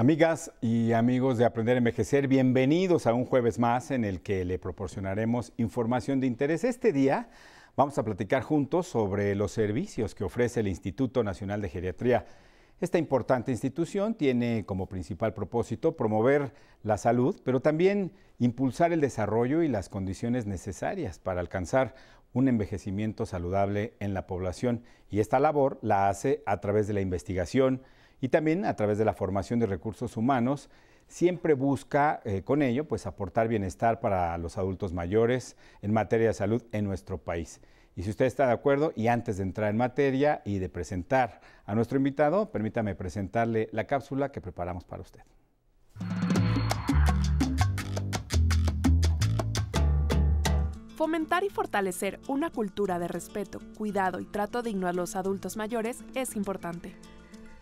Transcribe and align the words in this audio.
Amigas 0.00 0.50
y 0.62 0.92
amigos 0.92 1.36
de 1.36 1.44
Aprender 1.44 1.74
a 1.74 1.76
Envejecer, 1.76 2.26
bienvenidos 2.26 3.06
a 3.06 3.12
un 3.12 3.26
jueves 3.26 3.58
más 3.58 3.90
en 3.90 4.06
el 4.06 4.22
que 4.22 4.46
le 4.46 4.58
proporcionaremos 4.58 5.52
información 5.58 6.20
de 6.20 6.26
interés. 6.26 6.64
Este 6.64 6.90
día 6.90 7.28
vamos 7.76 7.98
a 7.98 8.02
platicar 8.02 8.42
juntos 8.42 8.86
sobre 8.86 9.34
los 9.34 9.52
servicios 9.52 10.14
que 10.14 10.24
ofrece 10.24 10.60
el 10.60 10.68
Instituto 10.68 11.22
Nacional 11.22 11.60
de 11.60 11.68
Geriatría. 11.68 12.24
Esta 12.80 12.96
importante 12.96 13.50
institución 13.52 14.14
tiene 14.14 14.64
como 14.64 14.86
principal 14.86 15.34
propósito 15.34 15.94
promover 15.96 16.54
la 16.82 16.96
salud, 16.96 17.38
pero 17.44 17.60
también 17.60 18.12
impulsar 18.38 18.94
el 18.94 19.02
desarrollo 19.02 19.62
y 19.62 19.68
las 19.68 19.90
condiciones 19.90 20.46
necesarias 20.46 21.18
para 21.18 21.42
alcanzar 21.42 21.94
un 22.32 22.48
envejecimiento 22.48 23.26
saludable 23.26 23.92
en 24.00 24.14
la 24.14 24.26
población. 24.26 24.82
Y 25.10 25.20
esta 25.20 25.38
labor 25.38 25.78
la 25.82 26.08
hace 26.08 26.42
a 26.46 26.58
través 26.62 26.86
de 26.86 26.94
la 26.94 27.02
investigación, 27.02 27.82
y 28.20 28.28
también 28.28 28.64
a 28.64 28.76
través 28.76 28.98
de 28.98 29.04
la 29.04 29.14
formación 29.14 29.58
de 29.58 29.66
recursos 29.66 30.16
humanos, 30.16 30.70
siempre 31.08 31.54
busca 31.54 32.20
eh, 32.24 32.42
con 32.42 32.62
ello 32.62 32.86
pues 32.86 33.06
aportar 33.06 33.48
bienestar 33.48 34.00
para 34.00 34.36
los 34.38 34.58
adultos 34.58 34.92
mayores 34.92 35.56
en 35.82 35.92
materia 35.92 36.28
de 36.28 36.34
salud 36.34 36.62
en 36.72 36.84
nuestro 36.84 37.18
país. 37.18 37.60
Y 37.96 38.02
si 38.04 38.10
usted 38.10 38.26
está 38.26 38.46
de 38.46 38.52
acuerdo, 38.52 38.92
y 38.94 39.08
antes 39.08 39.36
de 39.36 39.42
entrar 39.42 39.70
en 39.70 39.76
materia 39.76 40.42
y 40.44 40.58
de 40.58 40.68
presentar 40.68 41.40
a 41.66 41.74
nuestro 41.74 41.98
invitado, 41.98 42.50
permítame 42.50 42.94
presentarle 42.94 43.68
la 43.72 43.84
cápsula 43.84 44.30
que 44.30 44.40
preparamos 44.40 44.84
para 44.84 45.02
usted. 45.02 45.20
Fomentar 50.96 51.44
y 51.44 51.48
fortalecer 51.48 52.20
una 52.28 52.50
cultura 52.50 52.98
de 52.98 53.08
respeto, 53.08 53.58
cuidado 53.76 54.20
y 54.20 54.26
trato 54.26 54.62
digno 54.62 54.86
a 54.86 54.92
los 54.92 55.16
adultos 55.16 55.56
mayores 55.56 56.04
es 56.14 56.36
importante. 56.36 56.94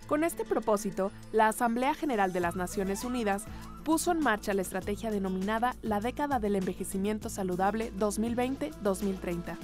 Con 0.08 0.24
este 0.24 0.46
propósito, 0.46 1.12
la 1.32 1.48
Asamblea 1.48 1.92
General 1.92 2.32
de 2.32 2.40
las 2.40 2.56
Naciones 2.56 3.04
Unidas 3.04 3.44
puso 3.84 4.10
en 4.10 4.20
marcha 4.20 4.54
la 4.54 4.62
estrategia 4.62 5.10
denominada 5.10 5.76
la 5.82 6.00
década 6.00 6.40
del 6.40 6.56
envejecimiento 6.56 7.28
saludable 7.28 7.92
2020-2030. 7.92 9.58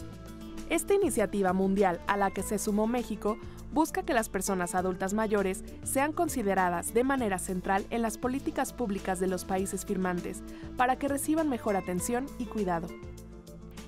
Esta 0.69 0.95
iniciativa 0.95 1.55
mundial 1.55 1.99
a 2.07 2.19
la 2.19 2.31
que 2.31 2.43
se 2.43 2.59
sumó 2.59 2.87
México 2.87 3.39
busca 3.73 4.03
que 4.03 4.13
las 4.13 4.29
personas 4.29 4.75
adultas 4.75 5.15
mayores 5.15 5.65
sean 5.83 6.13
consideradas 6.13 6.93
de 6.93 7.05
manera 7.05 7.39
central 7.39 7.87
en 7.89 8.03
las 8.03 8.19
políticas 8.19 8.75
públicas 8.75 9.21
de 9.21 9.29
los 9.29 9.47
países 9.47 9.87
firmantes 9.87 10.43
para 10.77 10.97
que 10.97 11.09
reciban 11.09 11.49
mejor 11.49 11.75
atención 11.75 12.27
y 12.39 12.45
cuidado. 12.45 12.89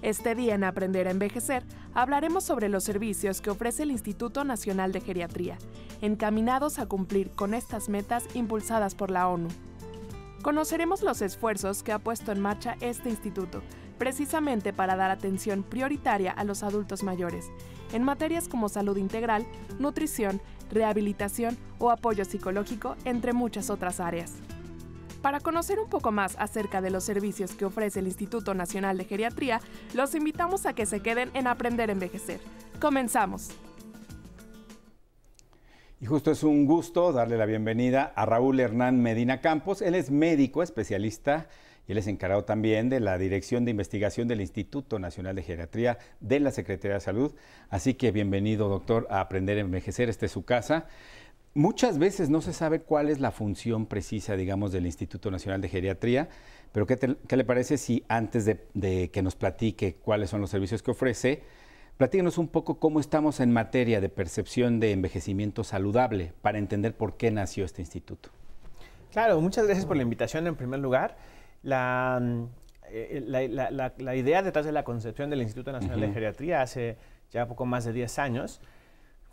Este 0.02 0.34
día 0.34 0.54
en 0.54 0.64
Aprender 0.64 1.08
a 1.08 1.10
Envejecer 1.10 1.64
hablaremos 1.94 2.44
sobre 2.44 2.68
los 2.68 2.84
servicios 2.84 3.40
que 3.40 3.50
ofrece 3.50 3.82
el 3.82 3.90
Instituto 3.90 4.44
Nacional 4.44 4.92
de 4.92 5.00
Geriatría, 5.00 5.56
encaminados 6.02 6.78
a 6.78 6.86
cumplir 6.86 7.30
con 7.30 7.54
estas 7.54 7.88
metas 7.88 8.24
impulsadas 8.34 8.94
por 8.94 9.10
la 9.10 9.28
ONU. 9.28 9.48
Conoceremos 10.42 11.02
los 11.02 11.22
esfuerzos 11.22 11.82
que 11.82 11.92
ha 11.92 11.98
puesto 11.98 12.30
en 12.30 12.40
marcha 12.40 12.76
este 12.80 13.08
instituto, 13.08 13.62
precisamente 13.98 14.72
para 14.72 14.96
dar 14.96 15.10
atención 15.10 15.62
prioritaria 15.62 16.30
a 16.30 16.44
los 16.44 16.62
adultos 16.62 17.02
mayores, 17.02 17.46
en 17.92 18.04
materias 18.04 18.46
como 18.46 18.68
salud 18.68 18.98
integral, 18.98 19.46
nutrición, 19.78 20.40
rehabilitación 20.70 21.56
o 21.78 21.90
apoyo 21.90 22.24
psicológico, 22.24 22.96
entre 23.04 23.32
muchas 23.32 23.70
otras 23.70 23.98
áreas. 23.98 24.34
Para 25.26 25.40
conocer 25.40 25.80
un 25.80 25.88
poco 25.88 26.12
más 26.12 26.36
acerca 26.38 26.80
de 26.80 26.88
los 26.88 27.02
servicios 27.02 27.50
que 27.50 27.64
ofrece 27.64 27.98
el 27.98 28.06
Instituto 28.06 28.54
Nacional 28.54 28.96
de 28.96 29.06
Geriatría, 29.06 29.60
los 29.92 30.14
invitamos 30.14 30.66
a 30.66 30.72
que 30.72 30.86
se 30.86 31.00
queden 31.00 31.32
en 31.34 31.48
Aprender 31.48 31.88
a 31.88 31.94
Envejecer. 31.94 32.38
Comenzamos. 32.80 33.48
Y 36.00 36.06
justo 36.06 36.30
es 36.30 36.44
un 36.44 36.64
gusto 36.64 37.12
darle 37.12 37.36
la 37.38 37.46
bienvenida 37.46 38.12
a 38.14 38.24
Raúl 38.24 38.60
Hernán 38.60 39.02
Medina 39.02 39.40
Campos. 39.40 39.82
Él 39.82 39.96
es 39.96 40.12
médico 40.12 40.62
especialista 40.62 41.48
y 41.88 41.92
él 41.92 41.98
es 41.98 42.06
encargado 42.06 42.44
también 42.44 42.88
de 42.88 43.00
la 43.00 43.18
Dirección 43.18 43.64
de 43.64 43.72
Investigación 43.72 44.28
del 44.28 44.40
Instituto 44.40 45.00
Nacional 45.00 45.34
de 45.34 45.42
Geriatría 45.42 45.98
de 46.20 46.38
la 46.38 46.52
Secretaría 46.52 46.94
de 46.94 47.00
Salud. 47.00 47.34
Así 47.68 47.94
que 47.94 48.12
bienvenido, 48.12 48.68
doctor, 48.68 49.08
a 49.10 49.22
Aprender 49.22 49.58
a 49.58 49.62
Envejecer. 49.62 50.08
Esta 50.08 50.26
es 50.26 50.30
su 50.30 50.44
casa. 50.44 50.86
Muchas 51.56 51.96
veces 51.96 52.28
no 52.28 52.42
se 52.42 52.52
sabe 52.52 52.82
cuál 52.82 53.08
es 53.08 53.18
la 53.18 53.30
función 53.30 53.86
precisa, 53.86 54.36
digamos, 54.36 54.72
del 54.72 54.84
Instituto 54.84 55.30
Nacional 55.30 55.62
de 55.62 55.70
Geriatría, 55.70 56.28
pero 56.70 56.86
¿qué, 56.86 57.16
le 57.34 57.44
parece 57.46 57.78
si 57.78 58.04
antes 58.08 58.44
de, 58.44 59.10
que 59.10 59.22
nos 59.22 59.36
platique 59.36 59.94
cuáles 59.94 60.28
son 60.28 60.42
los 60.42 60.50
servicios 60.50 60.82
que 60.82 60.90
ofrece, 60.90 61.44
platíquenos 61.96 62.36
un 62.36 62.48
poco 62.48 62.78
cómo 62.78 63.00
estamos 63.00 63.40
en 63.40 63.54
materia 63.54 64.02
de 64.02 64.10
percepción 64.10 64.80
de 64.80 64.92
envejecimiento 64.92 65.64
saludable 65.64 66.34
para 66.42 66.58
entender 66.58 66.94
por 66.94 67.16
qué 67.16 67.30
nació 67.30 67.64
este 67.64 67.80
instituto? 67.80 68.28
Claro, 69.10 69.40
muchas 69.40 69.64
gracias 69.64 69.86
por 69.86 69.96
la 69.96 70.02
invitación 70.02 70.46
en 70.46 70.56
primer 70.56 70.80
lugar. 70.80 71.16
La, 71.62 72.20
eh, 72.90 73.48
la, 73.48 74.14
idea 74.14 74.42
detrás 74.42 74.66
de 74.66 74.72
la 74.72 74.84
concepción 74.84 75.30
del 75.30 75.40
Instituto 75.40 75.72
Nacional 75.72 76.02
de 76.02 76.12
Geriatría 76.12 76.60
hace 76.60 76.98
ya 77.30 77.48
poco 77.48 77.64
más 77.64 77.86
de 77.86 77.94
10 77.94 78.18
años 78.18 78.60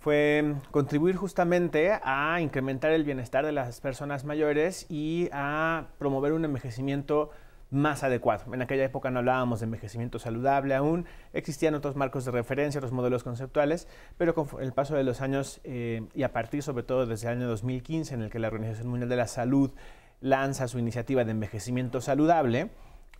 fue 0.04 0.56
contribuir 0.72 1.16
justamente 1.16 1.98
a 2.04 2.42
incrementar 2.42 2.92
el 2.92 3.06
bienestar 3.06 3.46
de 3.46 3.54
las 3.54 3.80
personas 3.80 4.26
mayores 4.26 4.86
y 4.90 5.30
a 5.32 5.88
promover 5.98 6.34
un 6.34 6.44
envejecimiento 6.44 7.30
más 7.72 8.04
adecuado. 8.04 8.54
En 8.54 8.62
aquella 8.62 8.84
época 8.84 9.12
no 9.12 9.20
hablábamos 9.20 9.62
de 9.62 9.66
envejecimiento 9.66 10.20
saludable 10.20 10.76
aún, 10.76 11.06
existían 11.32 11.74
otros 11.74 11.96
marcos 11.96 12.26
de 12.26 12.32
referencia, 12.32 12.80
otros 12.80 12.92
modelos 12.92 13.24
conceptuales, 13.24 13.88
pero 14.18 14.36
con 14.36 14.62
el 14.62 14.74
paso 14.74 14.94
de 14.96 15.06
los 15.06 15.22
años 15.22 15.62
eh, 15.64 16.06
y 16.14 16.24
a 16.24 16.34
partir 16.34 16.64
sobre 16.64 16.84
todo 16.84 17.06
desde 17.06 17.28
el 17.28 17.38
año 17.38 17.48
2015 17.48 18.14
en 18.14 18.24
el 18.24 18.30
que 18.30 18.40
la 18.40 18.50
Organización 18.50 18.90
Mundial 18.90 19.08
de 19.08 19.16
la 19.16 19.28
Salud 19.28 19.72
lanza 20.20 20.68
su 20.68 20.80
iniciativa 20.80 21.24
de 21.24 21.32
envejecimiento 21.32 22.02
saludable, 22.02 22.72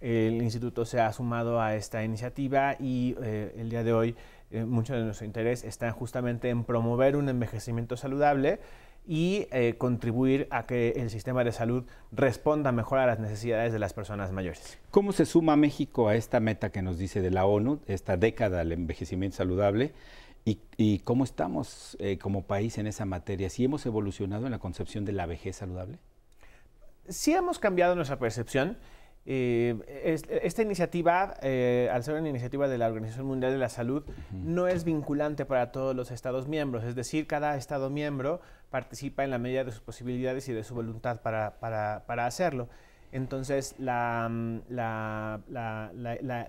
el 0.02 0.42
instituto 0.42 0.84
se 0.84 1.00
ha 1.00 1.14
sumado 1.14 1.62
a 1.62 1.76
esta 1.76 2.04
iniciativa 2.04 2.76
y 2.78 3.16
eh, 3.24 3.56
el 3.58 3.70
día 3.70 3.86
de 3.86 3.94
hoy 3.94 4.18
eh, 4.54 4.66
mucho 4.66 4.94
de 4.94 5.04
nuestro 5.04 5.26
interés 5.26 5.64
está 5.64 5.92
justamente 5.92 6.50
en 6.50 6.64
promover 6.64 7.16
un 7.16 7.28
envejecimiento 7.28 7.98
saludable 7.98 8.60
y 9.06 9.48
eh, 9.52 9.76
contribuir 9.78 10.48
a 10.52 10.66
que 10.66 10.92
el 10.92 11.10
sistema 11.10 11.44
de 11.44 11.52
salud 11.52 11.84
responda 12.12 12.72
mejor 12.72 13.00
a 13.00 13.06
las 13.06 13.20
necesidades 13.20 13.74
de 13.74 13.80
las 13.80 13.94
personas 13.94 14.32
mayores. 14.32 14.78
¿Cómo 14.92 15.12
se 15.12 15.26
suma 15.26 15.56
México 15.56 16.08
a 16.08 16.16
esta 16.16 16.40
meta 16.40 16.72
que 16.72 16.82
nos 16.82 16.98
dice 16.98 17.22
de 17.22 17.32
la 17.32 17.46
ONU, 17.46 17.82
esta 17.88 18.16
década 18.16 18.60
del 18.60 18.72
envejecimiento 18.74 19.38
saludable? 19.38 19.94
¿Y, 20.46 21.00
cómo 21.00 21.24
estamos 21.24 21.96
eh, 22.00 22.18
como 22.18 22.44
país 22.44 22.78
en 22.78 22.86
esa 22.86 23.06
materia? 23.06 23.50
¿Sí 23.50 23.64
hemos 23.64 23.86
evolucionado 23.86 24.46
en 24.46 24.52
la 24.52 24.60
concepción 24.60 25.06
de 25.06 25.14
la 25.14 25.26
vejez 25.26 25.56
saludable? 25.56 26.00
Sí 27.08 27.34
hemos 27.34 27.60
cambiado 27.60 27.96
nuestra 27.96 28.20
percepción. 28.20 28.78
Eh, 29.26 30.20
esta 30.44 30.62
iniciativa, 30.62 31.36
eh, 31.42 31.90
al 31.94 32.04
ser 32.04 32.16
una 32.16 32.28
iniciativa 32.28 32.68
de 32.68 32.78
la 32.78 32.88
Organización 32.88 33.26
Mundial 33.26 33.54
de 33.54 33.58
la 33.58 33.70
Salud, 33.70 34.04
no 34.32 34.68
es 34.68 34.84
vinculante 34.84 35.46
para 35.46 35.72
todos 35.72 35.96
los 35.96 36.12
Estados 36.12 36.48
miembros, 36.48 36.84
es 36.84 36.96
decir, 36.96 37.26
cada 37.26 37.56
Estado 37.56 37.90
miembro 37.90 38.42
participa 38.70 39.24
en 39.24 39.32
la 39.32 39.38
medida 39.38 39.64
de 39.64 39.72
sus 39.72 39.80
posibilidades 39.82 40.50
y 40.50 40.54
de 40.54 40.64
su 40.64 40.76
voluntad 40.76 41.22
para, 41.22 41.60
para, 41.60 42.26
hacerlo. 42.26 42.68
Entonces, 43.14 43.76
la, 43.78 44.30
la, 44.68 45.40
la, 45.48 45.92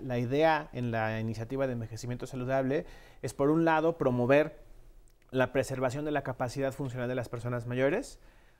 la, 0.01 0.19
idea 0.19 0.69
en 0.73 0.91
la 0.91 1.19
iniciativa 1.19 1.67
de 1.67 1.73
envejecimiento 1.73 2.25
saludable 2.25 2.85
es, 3.21 3.33
por 3.33 3.51
un 3.51 3.63
lado, 3.63 3.97
promover 3.97 4.59
la 5.31 5.53
preservación 5.53 6.03
de 6.03 6.11
la 6.11 6.23
capacidad 6.23 6.73
funcional 6.73 7.07
de 7.07 7.15
las 7.15 7.29
personas 7.29 7.67
mayores, 7.67 8.19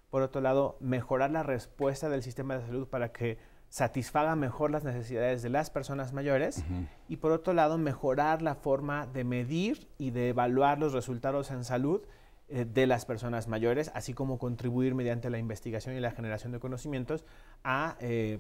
por 0.10 0.22
otro 0.22 0.40
lado, 0.40 0.78
mejorar 0.80 1.32
la 1.32 1.44
respuesta 1.44 2.08
del 2.08 2.22
sistema 2.22 2.58
de 2.58 2.66
salud 2.66 2.88
para 2.88 3.12
que 3.12 3.40
satisfaga 3.76 4.38
mejor 4.38 4.72
las 4.72 4.86
necesidades 4.86 5.42
de 5.42 5.50
las 5.50 5.70
personas 5.70 6.14
mayores 6.14 6.64
y 7.10 7.18
por 7.18 7.34
otro 7.34 7.52
lado 7.52 7.78
mejorar 7.78 8.42
la 8.42 8.56
forma 8.56 9.06
de 9.06 9.26
medir 9.26 9.90
y 9.98 10.12
de 10.12 10.30
evaluar 10.30 10.80
los 10.80 10.94
resultados 10.94 11.52
en 11.52 11.66
salud 11.66 12.02
eh, 12.48 12.64
de 12.64 12.88
las 12.88 13.04
personas 13.04 13.50
mayores, 13.50 13.92
así 13.94 14.14
como 14.14 14.40
contribuir 14.40 14.96
mediante 14.96 15.30
la 15.30 15.40
investigación 15.40 15.94
y 15.94 16.00
la 16.00 16.12
generación 16.12 16.54
de 16.54 16.62
conocimientos 16.62 17.26
a, 17.66 17.98
eh, 18.00 18.40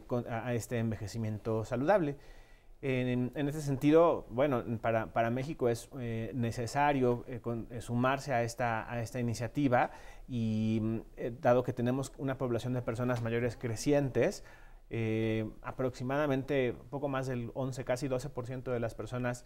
este 0.53 0.79
envejecimiento 0.79 1.65
saludable. 1.65 2.15
En, 2.81 3.33
este 3.35 3.61
sentido, 3.61 4.27
bueno, 4.29 4.63
para, 4.79 5.29
México 5.31 5.67
es 5.67 5.89
eh, 5.99 6.31
necesario 6.33 7.25
sumarse 7.79 8.31
a 8.31 8.43
esta, 8.43 8.89
a 8.89 9.01
esta 9.01 9.19
iniciativa 9.19 9.89
y 10.29 11.01
dado 11.41 11.63
que 11.63 11.73
tenemos 11.73 12.13
una 12.19 12.37
población 12.37 12.73
de 12.73 12.83
personas 12.83 13.23
mayores 13.23 13.57
crecientes, 13.57 14.43
eh, 14.89 15.49
aproximadamente 15.61 16.75
poco 16.89 17.07
más 17.07 17.27
del 17.27 17.51
11, 17.53 17.83
casi 17.85 18.07
12% 18.07 18.71
de 18.71 18.79
las 18.79 18.93
personas 18.93 19.45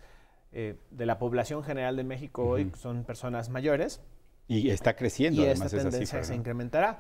eh, 0.52 0.76
de 0.92 1.06
la 1.06 1.20
población 1.20 1.64
general 1.64 1.96
de 1.96 2.04
México 2.04 2.44
hoy 2.44 2.72
son 2.76 3.04
personas 3.04 3.50
mayores. 3.50 4.02
Y 4.48 4.70
está 4.72 4.96
creciendo, 4.96 5.44
y 5.44 5.46
esta 5.46 5.70
tendencia 5.70 6.24
se 6.24 6.36
incrementará. 6.36 7.00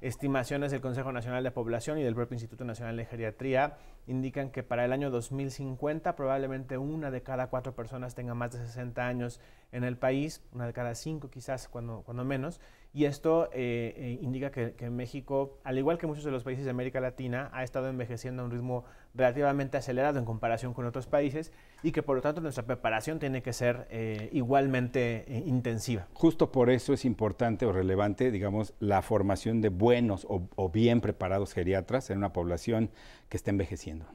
Estimaciones 0.00 0.72
del 0.72 0.80
Consejo 0.80 1.10
Nacional 1.10 1.42
de 1.42 1.50
Población 1.50 1.98
y 1.98 2.02
del 2.02 2.14
propio 2.14 2.34
Instituto 2.34 2.64
Nacional 2.64 2.96
de 2.96 3.06
Geriatría 3.06 3.78
indican 4.06 4.50
que 4.50 4.62
para 4.62 4.84
el 4.84 4.92
año 4.92 5.10
2050 5.10 6.14
probablemente 6.16 6.76
una 6.76 7.10
de 7.10 7.22
cada 7.22 7.48
cuatro 7.48 7.74
personas 7.74 8.14
tenga 8.14 8.34
más 8.34 8.52
de 8.52 8.58
60 8.58 9.06
años 9.06 9.40
en 9.72 9.84
el 9.84 9.96
país, 9.96 10.42
una 10.52 10.66
de 10.66 10.72
cada 10.72 10.94
cinco 10.94 11.30
quizás 11.30 11.68
cuando, 11.68 12.02
cuando 12.02 12.24
menos, 12.24 12.60
Y 12.96 13.04
esto 13.04 13.50
eh, 13.52 13.92
eh, 13.94 14.18
indica 14.22 14.50
que, 14.50 14.88
México, 14.88 15.58
al 15.64 15.76
igual 15.76 15.98
que 15.98 16.06
muchos 16.06 16.24
de 16.24 16.30
los 16.30 16.44
países 16.44 16.64
de 16.64 16.70
América 16.70 16.98
Latina, 16.98 17.50
ha 17.52 17.62
estado 17.62 17.90
envejeciendo 17.90 18.40
a 18.40 18.46
un 18.46 18.50
ritmo 18.50 18.86
relativamente 19.14 19.76
acelerado 19.76 20.18
en 20.18 20.24
comparación 20.24 20.72
con 20.72 20.86
otros 20.86 21.06
países 21.06 21.52
y 21.82 21.92
que 21.92 22.02
por 22.02 22.16
lo 22.16 22.22
tanto 22.22 22.40
nuestra 22.40 22.64
preparación 22.64 23.18
tiene 23.18 23.42
que 23.42 23.52
ser 23.52 23.86
eh, 23.90 24.30
igualmente 24.32 25.26
intensiva. 25.44 26.06
Justo 26.14 26.50
por 26.50 26.70
eso 26.70 26.94
es 26.94 27.04
importante 27.04 27.66
o 27.66 27.72
relevante, 27.72 28.30
digamos, 28.30 28.72
la 28.80 29.02
formación 29.02 29.60
de 29.60 29.68
buenos 29.68 30.26
o, 30.30 30.70
bien 30.70 31.02
preparados 31.02 31.52
geriatras 31.52 32.08
en 32.08 32.16
una 32.16 32.32
población 32.32 32.88
que 33.28 33.36
está 33.36 33.50
envejeciendo. 33.50 34.06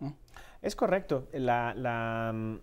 Es 0.64 0.76
correcto, 0.76 1.28
la, 1.34 2.32
mm, 2.34 2.56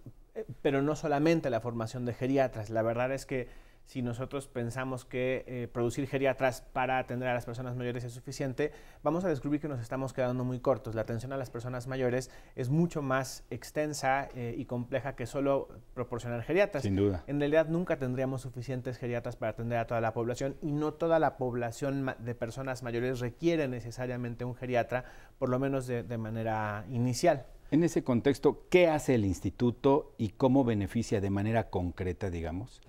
pero 0.63 0.83
no 0.83 0.97
solamente 0.97 1.49
la 1.49 1.61
formación 1.61 2.05
de 2.07 2.13
geriatras. 2.13 2.71
La 2.71 2.83
verdad 2.83 3.13
es 3.13 3.25
que 3.25 3.68
si 3.89 4.03
nosotros 4.03 4.49
pensamos 4.49 5.07
que 5.07 5.45
eh, 5.47 5.67
producir 5.67 6.07
geriatras 6.07 6.61
para 6.61 6.99
atender 6.99 7.27
a 7.27 7.33
las 7.33 7.47
personas 7.47 7.75
mayores 7.75 8.05
es 8.05 8.13
suficiente, 8.13 8.71
vamos 9.03 9.25
a 9.25 9.29
descubrir 9.31 9.63
que 9.63 9.69
nos 9.69 9.81
estamos 9.81 10.13
quedando 10.13 10.45
muy 10.45 10.61
cortos. 10.61 10.95
La 10.95 11.01
atención 11.01 11.33
a 11.33 11.39
las 11.39 11.49
personas 11.49 11.87
mayores 11.87 12.31
es 12.55 12.69
mucho 12.69 13.01
más 13.01 13.45
extensa 13.49 14.29
eh, 14.35 14.55
y 14.59 14.67
compleja 14.67 15.17
que 15.17 15.25
solo 15.25 15.69
proporcionar 15.95 16.43
geriatras. 16.43 16.83
Sin 16.83 16.97
duda. 16.97 17.25
En 17.27 17.41
realidad 17.41 17.69
nunca 17.69 17.99
tendríamos 17.99 18.43
suficientes 18.43 18.99
geriatras 18.99 19.37
para 19.37 19.53
atender 19.53 19.79
a 19.79 19.87
toda 19.87 20.03
la 20.03 20.13
población 20.13 20.57
y 20.61 20.73
no 20.73 20.93
toda 20.93 21.19
la 21.19 21.39
población 21.39 22.15
de 22.19 22.35
personas 22.35 22.83
mayores 22.83 23.21
requiere 23.21 23.69
necesariamente 23.69 24.45
un 24.45 24.55
geriatra, 24.55 25.07
por 25.39 25.49
lo 25.49 25.59
menos 25.59 25.87
de, 25.87 26.03
de 26.03 26.19
manera 26.19 26.85
inicial. 26.91 27.47
En 27.71 27.83
ese 27.83 28.05
contexto, 28.05 28.67
¿qué 28.69 28.89
hace 28.89 29.15
el 29.15 29.25
instituto 29.25 30.15
y 30.19 30.29
cómo 30.29 30.63
beneficia 30.63 31.23
de 31.23 31.31
manera 31.31 31.71
concreta, 31.71 32.29
digamos, 32.29 32.83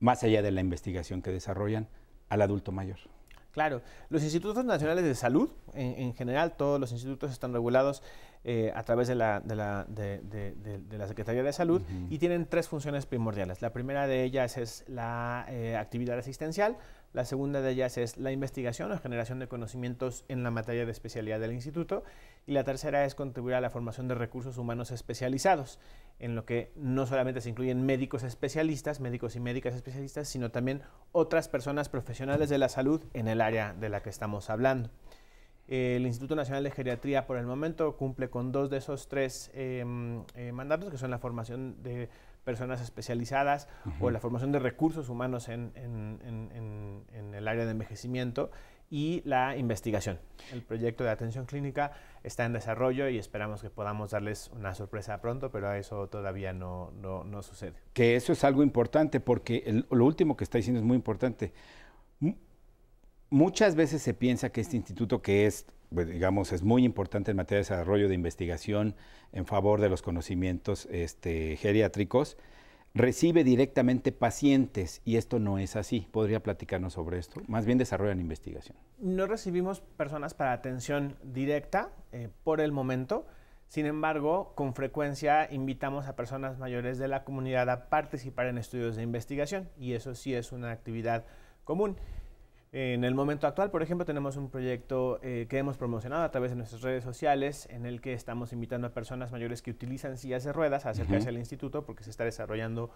más 0.00 0.22
allá 0.22 0.42
de 0.42 0.50
la 0.50 0.60
investigación 0.60 1.22
que 1.22 1.30
desarrollan, 1.30 1.88
al 2.28 2.42
adulto 2.42 2.72
mayor. 2.72 2.98
Claro, 3.56 3.80
los 4.10 4.22
institutos 4.22 4.66
nacionales 4.66 5.02
de 5.02 5.14
salud, 5.14 5.48
en, 5.72 6.12
general, 6.14 6.56
todos 6.58 6.78
los 6.78 6.92
institutos 6.92 7.32
están 7.32 7.54
regulados 7.54 8.02
eh, 8.44 8.70
a 8.74 8.82
través 8.82 9.08
de 9.08 9.14
la, 9.14 9.40
de, 9.40 9.56
la, 9.56 9.86
de, 9.88 10.20
de, 10.20 10.98
la, 10.98 11.08
Secretaría 11.08 11.42
de 11.42 11.54
Salud 11.54 11.80
y 12.10 12.18
tienen 12.18 12.44
tres 12.44 12.68
funciones 12.68 13.06
primordiales. 13.06 13.62
La 13.62 13.72
primera 13.72 14.06
de 14.06 14.24
ellas 14.24 14.58
es 14.58 14.84
la 14.88 15.46
eh, 15.48 15.74
actividad 15.74 16.18
asistencial, 16.18 16.76
la 17.16 17.24
segunda 17.24 17.62
de 17.62 17.70
ellas 17.70 17.96
es 17.96 18.18
la 18.18 18.30
investigación 18.30 18.92
o 18.92 18.98
generación 18.98 19.38
de 19.38 19.48
conocimientos 19.48 20.26
en 20.28 20.42
la 20.42 20.50
materia 20.50 20.84
de 20.84 20.92
especialidad 20.92 21.40
del 21.40 21.54
instituto. 21.54 22.04
Y 22.46 22.52
la 22.52 22.62
tercera 22.62 23.06
es 23.06 23.14
contribuir 23.14 23.54
a 23.54 23.62
la 23.62 23.70
formación 23.70 24.06
de 24.06 24.14
recursos 24.14 24.58
humanos 24.58 24.90
especializados, 24.90 25.80
en 26.18 26.34
lo 26.34 26.44
que 26.44 26.72
no 26.76 27.06
solamente 27.06 27.40
se 27.40 27.48
incluyen 27.48 27.86
médicos 27.86 28.22
especialistas, 28.22 29.00
médicos 29.00 29.34
y 29.34 29.40
médicas 29.40 29.74
especialistas, 29.74 30.28
sino 30.28 30.50
también 30.50 30.82
otras 31.12 31.48
personas 31.48 31.88
profesionales 31.88 32.50
de 32.50 32.58
la 32.58 32.68
salud 32.68 33.02
en 33.14 33.28
el 33.28 33.40
área 33.40 33.72
de 33.72 33.88
la 33.88 34.02
que 34.02 34.10
estamos 34.10 34.50
hablando. 34.50 34.90
El 35.68 36.04
Instituto 36.06 36.36
Nacional 36.36 36.64
de 36.64 36.70
Geriatría 36.70 37.26
por 37.26 37.38
el 37.38 37.46
momento 37.46 37.96
cumple 37.96 38.28
con 38.28 38.52
dos 38.52 38.68
de 38.68 38.76
esos 38.76 39.08
tres 39.08 39.50
em, 39.54 40.22
eh, 40.34 40.52
mandatos, 40.52 40.90
que 40.90 40.98
son 40.98 41.10
la 41.10 41.18
formación 41.18 41.82
de 41.82 42.10
personas 42.46 42.80
especializadas 42.80 43.66
o 43.98 44.10
la 44.10 44.20
formación 44.20 44.52
de 44.52 44.60
recursos 44.60 45.08
humanos 45.08 45.48
en, 45.48 45.72
el 47.34 47.48
área 47.48 47.64
de 47.64 47.72
envejecimiento 47.72 48.52
y 48.88 49.20
la 49.24 49.56
investigación. 49.56 50.20
El 50.52 50.62
proyecto 50.62 51.02
de 51.02 51.10
atención 51.10 51.44
clínica 51.44 51.90
está 52.22 52.44
en 52.44 52.52
desarrollo 52.52 53.08
y 53.08 53.18
esperamos 53.18 53.62
que 53.62 53.68
podamos 53.68 54.12
darles 54.12 54.48
una 54.54 54.76
sorpresa 54.76 55.20
pronto, 55.20 55.50
pero 55.50 55.72
eso 55.72 56.06
todavía 56.06 56.52
no, 56.52 56.92
sucede. 57.42 57.74
Que 57.92 58.14
eso 58.14 58.32
es 58.32 58.44
algo 58.44 58.62
importante 58.62 59.18
porque 59.18 59.84
lo 59.90 60.04
último 60.04 60.36
que 60.36 60.44
está 60.44 60.58
diciendo 60.58 60.78
es 60.78 60.86
muy 60.86 60.96
importante. 60.96 61.52
Muchas 63.30 63.74
veces 63.74 64.02
se 64.02 64.14
piensa 64.14 64.50
que 64.50 64.60
este 64.60 64.76
instituto 64.76 65.22
que 65.22 65.46
es 65.46 65.66
digamos, 65.90 66.52
es 66.52 66.62
muy 66.62 66.84
importante 66.84 67.30
en 67.30 67.36
materia 67.36 67.58
de 67.58 67.62
desarrollo 67.62 68.08
de 68.08 68.14
investigación 68.14 68.94
en 69.32 69.46
favor 69.46 69.80
de 69.80 69.88
los 69.88 70.02
conocimientos 70.02 70.86
este, 70.90 71.56
geriátricos, 71.56 72.36
recibe 72.94 73.44
directamente 73.44 74.10
pacientes 74.10 75.02
y 75.04 75.16
esto 75.16 75.38
no 75.38 75.58
es 75.58 75.76
así. 75.76 76.08
¿Podría 76.10 76.42
platicarnos 76.42 76.94
sobre 76.94 77.18
esto? 77.18 77.42
Más 77.46 77.66
bien 77.66 77.78
desarrollan 77.78 78.20
investigación. 78.20 78.76
No 78.98 79.26
recibimos 79.26 79.80
personas 79.80 80.34
para 80.34 80.52
atención 80.52 81.16
directa 81.22 81.90
eh, 82.12 82.30
por 82.42 82.60
el 82.60 82.72
momento. 82.72 83.26
Sin 83.68 83.84
embargo, 83.84 84.52
con 84.54 84.74
frecuencia 84.74 85.48
invitamos 85.50 86.06
a 86.06 86.16
personas 86.16 86.58
mayores 86.58 86.98
de 86.98 87.08
la 87.08 87.24
comunidad 87.24 87.68
a 87.68 87.88
participar 87.88 88.46
en 88.46 88.58
estudios 88.58 88.96
de 88.96 89.02
investigación 89.02 89.68
y 89.76 89.92
eso 89.92 90.14
sí 90.14 90.34
es 90.34 90.52
una 90.52 90.70
actividad 90.70 91.24
común. 91.64 91.96
En 92.72 93.04
el 93.04 93.14
momento 93.14 93.46
actual, 93.46 93.70
por 93.70 93.82
ejemplo, 93.82 94.04
tenemos 94.04 94.36
un 94.36 94.50
proyecto 94.50 95.20
eh, 95.22 95.46
que 95.48 95.58
hemos 95.58 95.76
promocionado 95.76 96.24
a 96.24 96.30
través 96.30 96.50
de 96.50 96.56
nuestras 96.56 96.82
redes 96.82 97.04
sociales 97.04 97.68
en 97.70 97.86
el 97.86 98.00
que 98.00 98.12
estamos 98.12 98.52
invitando 98.52 98.88
a 98.88 98.90
personas 98.90 99.30
mayores 99.32 99.62
que 99.62 99.70
utilizan 99.70 100.18
sillas 100.18 100.44
de 100.44 100.52
ruedas 100.52 100.84
a 100.84 100.90
acercarse 100.90 101.28
al 101.28 101.38
instituto 101.38 101.86
porque 101.86 102.02
se 102.02 102.10
está 102.10 102.24
desarrollando 102.24 102.90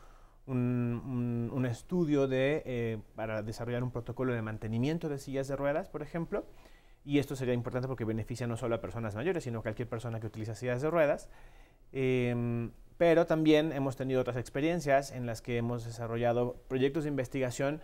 un, 0.46 1.67
estudio 1.70 2.26
de, 2.26 2.62
eh, 2.67 2.99
para 3.14 3.43
desarrollar 3.43 3.82
un 3.84 3.90
protocolo 3.90 4.32
de 4.32 4.43
mantenimiento 4.43 5.08
de 5.08 5.19
sillas 5.19 5.46
de 5.49 5.56
ruedas, 5.56 5.88
por 5.88 6.02
ejemplo. 6.02 6.44
Y 7.05 7.19
esto 7.19 7.37
sería 7.37 7.55
importante 7.55 7.88
porque 7.88 8.05
beneficia 8.05 8.46
no 8.46 8.56
solo 8.56 8.75
a 8.75 8.81
personas 8.81 9.14
mayores, 9.14 9.44
sino 9.44 9.61
a 9.61 9.62
cualquier 9.62 9.88
persona 9.88 10.20
que 10.20 10.26
utiliza 10.26 10.55
sillas 10.55 10.82
de 10.82 10.90
ruedas. 10.90 11.28
Em, 11.93 12.72
pero 12.99 13.26
también 13.26 13.72
hemos 13.72 13.96
tenido 13.96 14.20
otras 14.20 14.37
experiencias 14.37 15.11
en 15.12 15.26
las 15.26 15.40
que 15.40 15.56
hemos 15.56 15.84
desarrollado 15.84 16.56
proyectos 16.69 17.05
de 17.05 17.11
investigación 17.11 17.81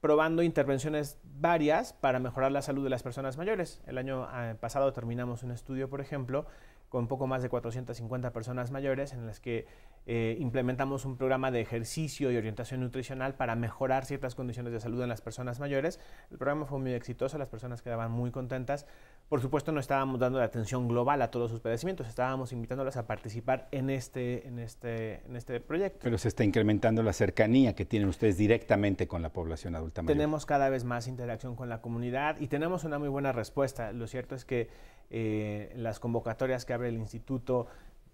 probando 0.00 0.42
intervenciones 0.42 1.18
varias 1.24 1.92
para 1.92 2.18
mejorar 2.18 2.52
la 2.52 2.62
salud 2.62 2.84
de 2.84 2.90
las 2.90 3.02
personas 3.02 3.36
mayores. 3.36 3.82
El 3.86 3.98
año 3.98 4.28
eh, 4.32 4.54
pasado 4.60 4.92
terminamos 4.92 5.42
un 5.42 5.50
estudio, 5.50 5.88
por 5.88 6.00
ejemplo, 6.00 6.46
con 6.88 7.06
poco 7.06 7.26
más 7.26 7.42
de 7.42 7.48
450 7.48 8.32
personas 8.32 8.70
mayores 8.70 9.12
en 9.12 9.26
las 9.26 9.40
que 9.40 9.66
eh, 10.06 10.36
implementamos 10.40 11.04
un 11.04 11.18
programa 11.18 11.50
de 11.50 11.60
ejercicio 11.60 12.30
y 12.32 12.36
orientación 12.36 12.80
nutricional 12.80 13.34
para 13.34 13.56
mejorar 13.56 14.06
ciertas 14.06 14.34
condiciones 14.34 14.72
de 14.72 14.80
salud 14.80 15.02
en 15.02 15.08
las 15.10 15.20
personas 15.20 15.60
mayores. 15.60 16.00
El 16.30 16.38
programa 16.38 16.64
fue 16.64 16.78
muy 16.78 16.92
exitoso, 16.92 17.36
las 17.36 17.50
personas 17.50 17.82
quedaban 17.82 18.10
muy 18.10 18.30
contentas. 18.30 18.86
Por 19.28 19.42
supuesto, 19.42 19.70
no 19.70 19.80
estábamos 19.80 20.18
dando 20.18 20.38
la 20.38 20.46
atención 20.46 20.88
global 20.88 21.20
a 21.20 21.30
todos 21.30 21.50
sus 21.50 21.60
padecimientos, 21.60 22.08
estábamos 22.08 22.52
invitándolas 22.52 22.96
a 22.96 23.06
participar 23.06 23.68
en 23.70 23.90
este, 23.90 24.48
en, 24.48 24.58
este, 24.58 25.26
en 25.26 25.36
este 25.36 25.60
proyecto. 25.60 26.00
Pero 26.04 26.16
se 26.16 26.28
está 26.28 26.42
incrementando 26.42 27.02
la 27.02 27.12
cercanía 27.12 27.74
que 27.74 27.84
tienen 27.84 28.08
ustedes 28.08 28.38
directamente 28.38 29.06
con 29.06 29.20
la 29.20 29.30
población 29.30 29.76
adulta 29.76 30.00
mayor. 30.00 30.16
Tenemos 30.16 30.46
cada 30.46 30.70
vez 30.70 30.84
más 30.84 31.06
interacción 31.06 31.54
con 31.54 31.68
la 31.68 31.82
comunidad 31.82 32.40
y 32.40 32.46
tenemos 32.48 32.84
una 32.84 32.98
muy 32.98 33.08
buena 33.08 33.32
respuesta. 33.32 33.92
Lo 33.92 34.06
cierto 34.06 34.34
es 34.34 34.46
que 34.46 34.70
eh, 35.10 35.72
las 35.74 36.00
convocatorias 36.00 36.66
que 36.66 36.74
el 36.84 36.96
instituto 36.96 37.66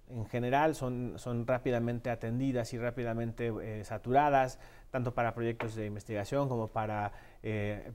en 0.09 0.27
general 0.27 0.75
son, 0.75 1.15
son 1.17 1.47
rápidamente 1.47 2.11
atendidas 2.11 2.73
y 2.75 2.79
rápidamente 2.79 3.53
eh, 3.63 3.85
saturadas, 3.85 4.59
tanto 4.91 5.15
para 5.15 5.35
proyectos 5.35 5.75
de 5.75 5.87
investigación 5.87 6.49
como 6.49 6.69
para 6.69 7.13
eh, 7.43 7.91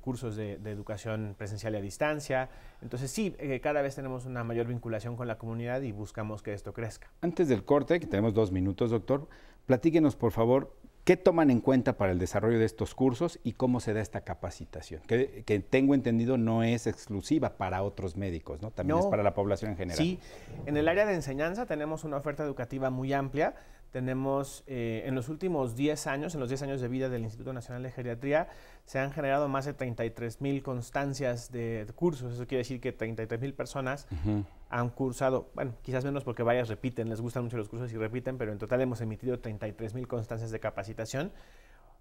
cursos 0.00 0.36
de, 0.36 0.54
educación 0.54 1.34
presencial 1.38 1.74
y 1.74 1.76
a 1.76 1.80
distancia. 1.80 2.50
Entonces 2.82 3.10
sí, 3.10 3.34
eh, 3.38 3.60
cada 3.60 3.80
vez 3.80 3.94
tenemos 3.94 4.26
una 4.26 4.44
mayor 4.44 4.66
vinculación 4.66 5.16
con 5.16 5.28
la 5.28 5.38
comunidad 5.38 5.82
y 5.82 5.92
buscamos 5.92 6.42
que 6.42 6.52
esto 6.52 6.72
crezca. 6.72 7.08
Antes 7.20 7.48
del 7.48 7.64
corte, 7.64 8.00
que 8.00 8.06
tenemos 8.06 8.34
dos 8.34 8.50
minutos, 8.50 8.90
doctor, 8.90 9.28
platíquenos 9.66 10.16
por 10.16 10.32
favor 10.32 10.74
¿Qué 11.04 11.16
toman 11.16 11.50
en 11.50 11.60
cuenta 11.60 11.96
para 11.96 12.12
el 12.12 12.20
desarrollo 12.20 12.60
de 12.60 12.64
estos 12.64 12.94
cursos 12.94 13.40
y 13.42 13.54
cómo 13.54 13.80
se 13.80 13.92
da 13.92 14.00
esta 14.00 14.20
capacitación? 14.20 15.02
Que, 15.02 15.64
tengo 15.68 15.94
entendido 15.94 16.38
no 16.38 16.62
es 16.62 16.86
exclusiva 16.86 17.56
para 17.56 17.82
otros 17.82 18.16
médicos, 18.16 18.62
¿no? 18.62 18.70
También 18.70 19.00
es 19.00 19.06
para 19.06 19.24
la 19.24 19.34
población 19.34 19.72
en 19.72 19.76
general. 19.76 19.98
Sí, 19.98 20.20
en 20.64 20.76
el 20.76 20.86
área 20.86 21.04
de 21.04 21.14
enseñanza 21.14 21.66
tenemos 21.66 22.04
una 22.04 22.18
oferta 22.18 22.44
educativa 22.44 22.90
muy 22.90 23.12
amplia. 23.12 23.56
Tenemos, 23.92 24.64
eh, 24.66 25.02
en 25.04 25.14
los 25.14 25.28
últimos 25.28 25.76
10 25.76 26.06
años, 26.06 26.32
en 26.32 26.40
los 26.40 26.48
10 26.48 26.62
años 26.62 26.80
de 26.80 26.88
vida 26.88 27.10
del 27.10 27.24
Instituto 27.24 27.52
Nacional 27.52 27.82
de 27.82 27.90
Geriatría, 27.90 28.48
se 28.86 28.98
han 28.98 29.12
generado 29.12 29.48
más 29.48 29.66
de 29.66 29.74
33 29.74 30.40
mil 30.40 30.62
constancias 30.62 31.52
de, 31.52 31.86
cursos. 31.94 32.32
Eso 32.32 32.46
quiere 32.46 32.60
decir 32.60 32.80
que 32.80 32.92
33 32.92 33.38
mil 33.42 33.52
personas 33.52 34.08
han 34.70 34.88
cursado, 34.88 35.50
bueno, 35.54 35.74
quizás 35.82 36.06
menos 36.06 36.24
porque 36.24 36.42
varias 36.42 36.70
repiten, 36.70 37.10
les 37.10 37.20
gustan 37.20 37.44
mucho 37.44 37.58
los 37.58 37.68
cursos 37.68 37.92
y 37.92 37.98
repiten, 37.98 38.38
pero 38.38 38.52
en 38.52 38.58
total 38.58 38.80
hemos 38.80 39.02
emitido 39.02 39.38
33 39.40 39.92
mil 39.92 40.08
constancias 40.08 40.50
de 40.50 40.58
capacitación. 40.58 41.30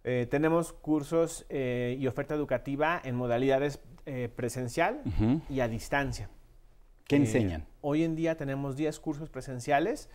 Eh, 0.05 0.27
tenemos 0.31 0.71
cursos 0.71 1.45
eh, 1.49 1.97
y 1.99 2.07
oferta 2.07 2.33
educativa 2.33 3.01
en 3.03 3.15
modalidades 3.15 3.81
presencial 4.35 5.03
y 5.49 5.59
a 5.59 5.67
distancia. 5.67 6.29
¿Qué 7.05 7.17
enseñan? 7.17 7.65
Hoy 7.81 8.03
en 8.03 8.15
día 8.15 8.35
tenemos 8.35 8.75
10 8.75 8.99
cursos 8.99 9.29
presenciales 9.29 10.09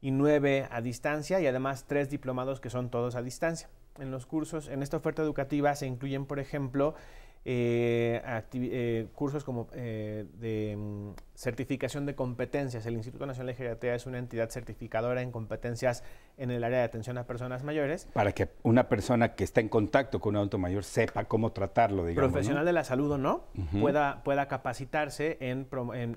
y 0.00 0.10
nueve 0.10 0.66
a 0.70 0.80
distancia 0.80 1.40
y 1.40 1.46
además 1.46 1.84
tres 1.86 2.10
diplomados 2.10 2.60
que 2.60 2.70
son 2.70 2.90
todos 2.90 3.14
a 3.14 3.22
distancia. 3.22 3.68
En 3.98 4.10
los 4.10 4.26
cursos, 4.26 4.68
en 4.68 4.82
esta 4.82 4.96
oferta 4.96 5.22
educativa 5.22 5.74
se 5.74 5.86
incluyen, 5.86 6.26
por 6.26 6.38
ejemplo, 6.38 6.94
eh, 7.42 8.20
eh, 8.52 9.08
cursos 9.14 9.44
como 9.44 9.68
eh, 9.72 10.26
de 10.34 10.76
mm, 10.76 11.10
certificación 11.34 12.04
de 12.04 12.14
competencias. 12.14 12.84
El 12.84 12.94
Instituto 12.94 13.24
Nacional 13.24 13.48
de 13.48 13.54
Geriatría 13.54 13.94
es 13.94 14.04
una 14.04 14.18
entidad 14.18 14.50
certificadora 14.50 15.22
en 15.22 15.32
competencias 15.32 16.04
en 16.36 16.50
el 16.50 16.62
área 16.64 16.80
de 16.80 16.84
atención 16.84 17.16
a 17.16 17.26
personas 17.26 17.64
mayores. 17.64 18.08
Para 18.12 18.32
que 18.32 18.50
una 18.62 18.90
persona 18.90 19.34
que 19.34 19.44
está 19.44 19.62
en 19.62 19.70
contacto 19.70 20.20
con 20.20 20.34
un 20.34 20.36
adulto 20.36 20.58
mayor 20.58 20.84
sepa 20.84 21.24
cómo 21.24 21.52
tratarlo, 21.52 22.04
digamos. 22.04 22.30
Profesional 22.30 22.66
de 22.66 22.72
la 22.74 22.84
salud 22.84 23.12
o 23.12 23.18
no, 23.18 23.44
pueda, 23.80 24.22
pueda 24.22 24.46
capacitarse 24.46 25.38
en, 25.40 25.66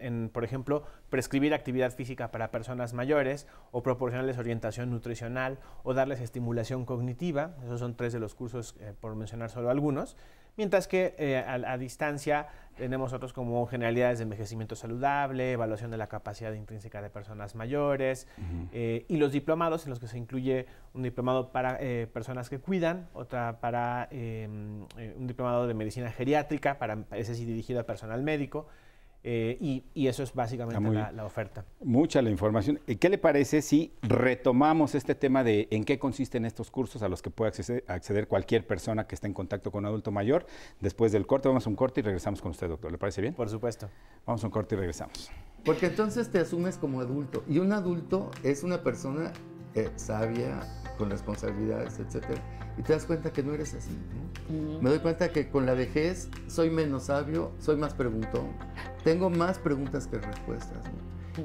en, 0.01 0.30
por 0.30 0.44
ejemplo, 0.44 0.84
prescribir 1.10 1.53
actividad 1.53 1.94
física 1.94 2.32
para 2.32 2.51
personas 2.51 2.94
mayores 2.94 3.48
o 3.72 3.82
proporcionarles 3.82 4.38
orientación 4.38 4.89
nutricional 4.89 5.60
o 5.84 5.94
darles 5.94 6.20
estimulación 6.20 6.84
cognitiva. 6.86 7.56
Esos 7.63 7.80
son 7.80 7.96
tres 7.96 8.12
de 8.12 8.20
los 8.20 8.36
cursos, 8.36 8.75
por 9.00 9.15
mencionar 9.15 9.50
solo 9.50 9.70
algunos 9.70 10.18
mientras 10.57 10.88
que 10.88 11.15
eh, 11.17 11.38
a, 11.38 11.77
distancia 11.77 12.48
tenemos 12.77 13.13
otros 13.13 13.33
como 13.33 13.65
generalidades 13.67 14.17
de 14.17 14.24
envejecimiento 14.24 14.75
saludable, 14.75 15.51
evaluación 15.51 15.91
de 15.91 15.98
la 15.98 16.07
capacidad 16.07 16.51
intrínseca 16.53 17.01
de 17.01 17.10
personas 17.10 17.53
mayores 17.53 18.27
eh, 18.72 19.05
y 19.07 19.17
los 19.17 19.31
diplomados 19.31 19.86
en 19.86 19.91
los 19.91 20.00
que 20.00 20.07
se 20.07 20.17
incluye 20.17 20.65
un 20.93 21.03
diplomado 21.03 21.51
para 21.51 21.77
eh, 21.79 22.07
personas 22.12 22.50
que 22.50 22.60
cuidan, 22.60 23.10
otra 23.13 23.60
para 23.60 24.07
em, 24.10 24.88
un 25.17 25.27
diplomado 25.27 25.67
de 25.67 25.75
medicina 25.75 26.12
geriátrica, 26.12 26.79
para 26.79 26.98
ese 27.12 27.36
sí 27.36 27.45
dirigido 27.45 27.79
al 27.79 27.86
personal 27.86 28.24
médico, 28.24 28.67
eh, 29.25 29.58
y, 29.96 30.08
eso 30.08 30.22
es 30.22 30.34
básicamente 30.34 30.82
la, 31.13 31.25
oferta. 31.25 31.63
Mucha 31.82 32.22
la 32.22 32.30
información. 32.30 32.80
¿Qué 33.00 33.10
le 33.10 33.18
parece 33.18 33.62
si 33.62 33.94
retomamos 34.01 34.96
este 34.96 35.15
tema 35.15 35.46
de 35.46 35.70
en 35.72 35.86
qué 35.86 35.98
consisten 35.98 36.46
estos 36.46 36.70
cursos 36.70 37.03
a 37.03 37.10
los 37.10 37.22
que 37.22 37.30
puede 37.30 37.51
acceder, 37.88 38.27
cualquier 38.27 38.68
persona 38.68 39.08
que 39.08 39.15
esté 39.15 39.27
en 39.27 39.34
contacto 39.34 39.72
con 39.72 39.84
un 39.84 39.88
adulto 39.88 40.12
mayor? 40.12 40.46
Después 40.82 41.13
del 41.13 41.25
corte, 41.25 41.48
vamos 41.48 41.65
a 41.65 41.70
un 41.70 41.77
corte 41.77 42.01
y 42.01 42.03
regresamos 42.03 42.42
con 42.42 42.51
usted, 42.51 42.68
doctor. 42.68 42.92
¿Le 42.92 42.98
parece 42.98 43.22
bien? 43.22 43.34
Por 43.34 43.50
supuesto. 43.50 43.89
Vamos 44.25 44.44
a 44.44 44.48
un 44.48 44.51
corte 44.51 44.75
y 44.75 44.77
regresamos. 44.77 45.32
Porque 45.63 45.86
entonces 45.86 46.30
te 46.30 46.39
asumes 46.39 46.77
como 46.77 47.00
adulto. 47.00 47.46
Y 47.48 47.60
un 47.60 47.72
adulto 47.72 48.30
es 48.44 48.63
una 48.63 48.84
persona 48.84 49.32
eh, 49.75 49.92
sabia, 49.96 50.60
con 50.98 51.10
responsabilidades, 51.10 52.00
etcétera. 52.00 52.42
Y 52.77 52.82
te 52.82 52.94
das 52.94 53.06
cuenta 53.06 53.32
que 53.32 53.44
no 53.44 53.53
eres 53.53 53.74
así. 53.74 53.92
Me 54.82 54.89
doy 54.89 55.00
cuenta 55.00 55.32
que 55.32 55.50
con 55.50 55.65
la 55.65 55.74
vejez 55.74 56.30
soy 56.48 56.70
menos 56.70 57.03
sabio, 57.03 57.51
soy 57.60 57.77
más 57.77 57.94
preguntón, 57.94 58.48
tengo 59.03 59.30
más 59.30 59.60
preguntas 59.60 60.08
que 60.08 60.18
respuestas. 60.18 60.84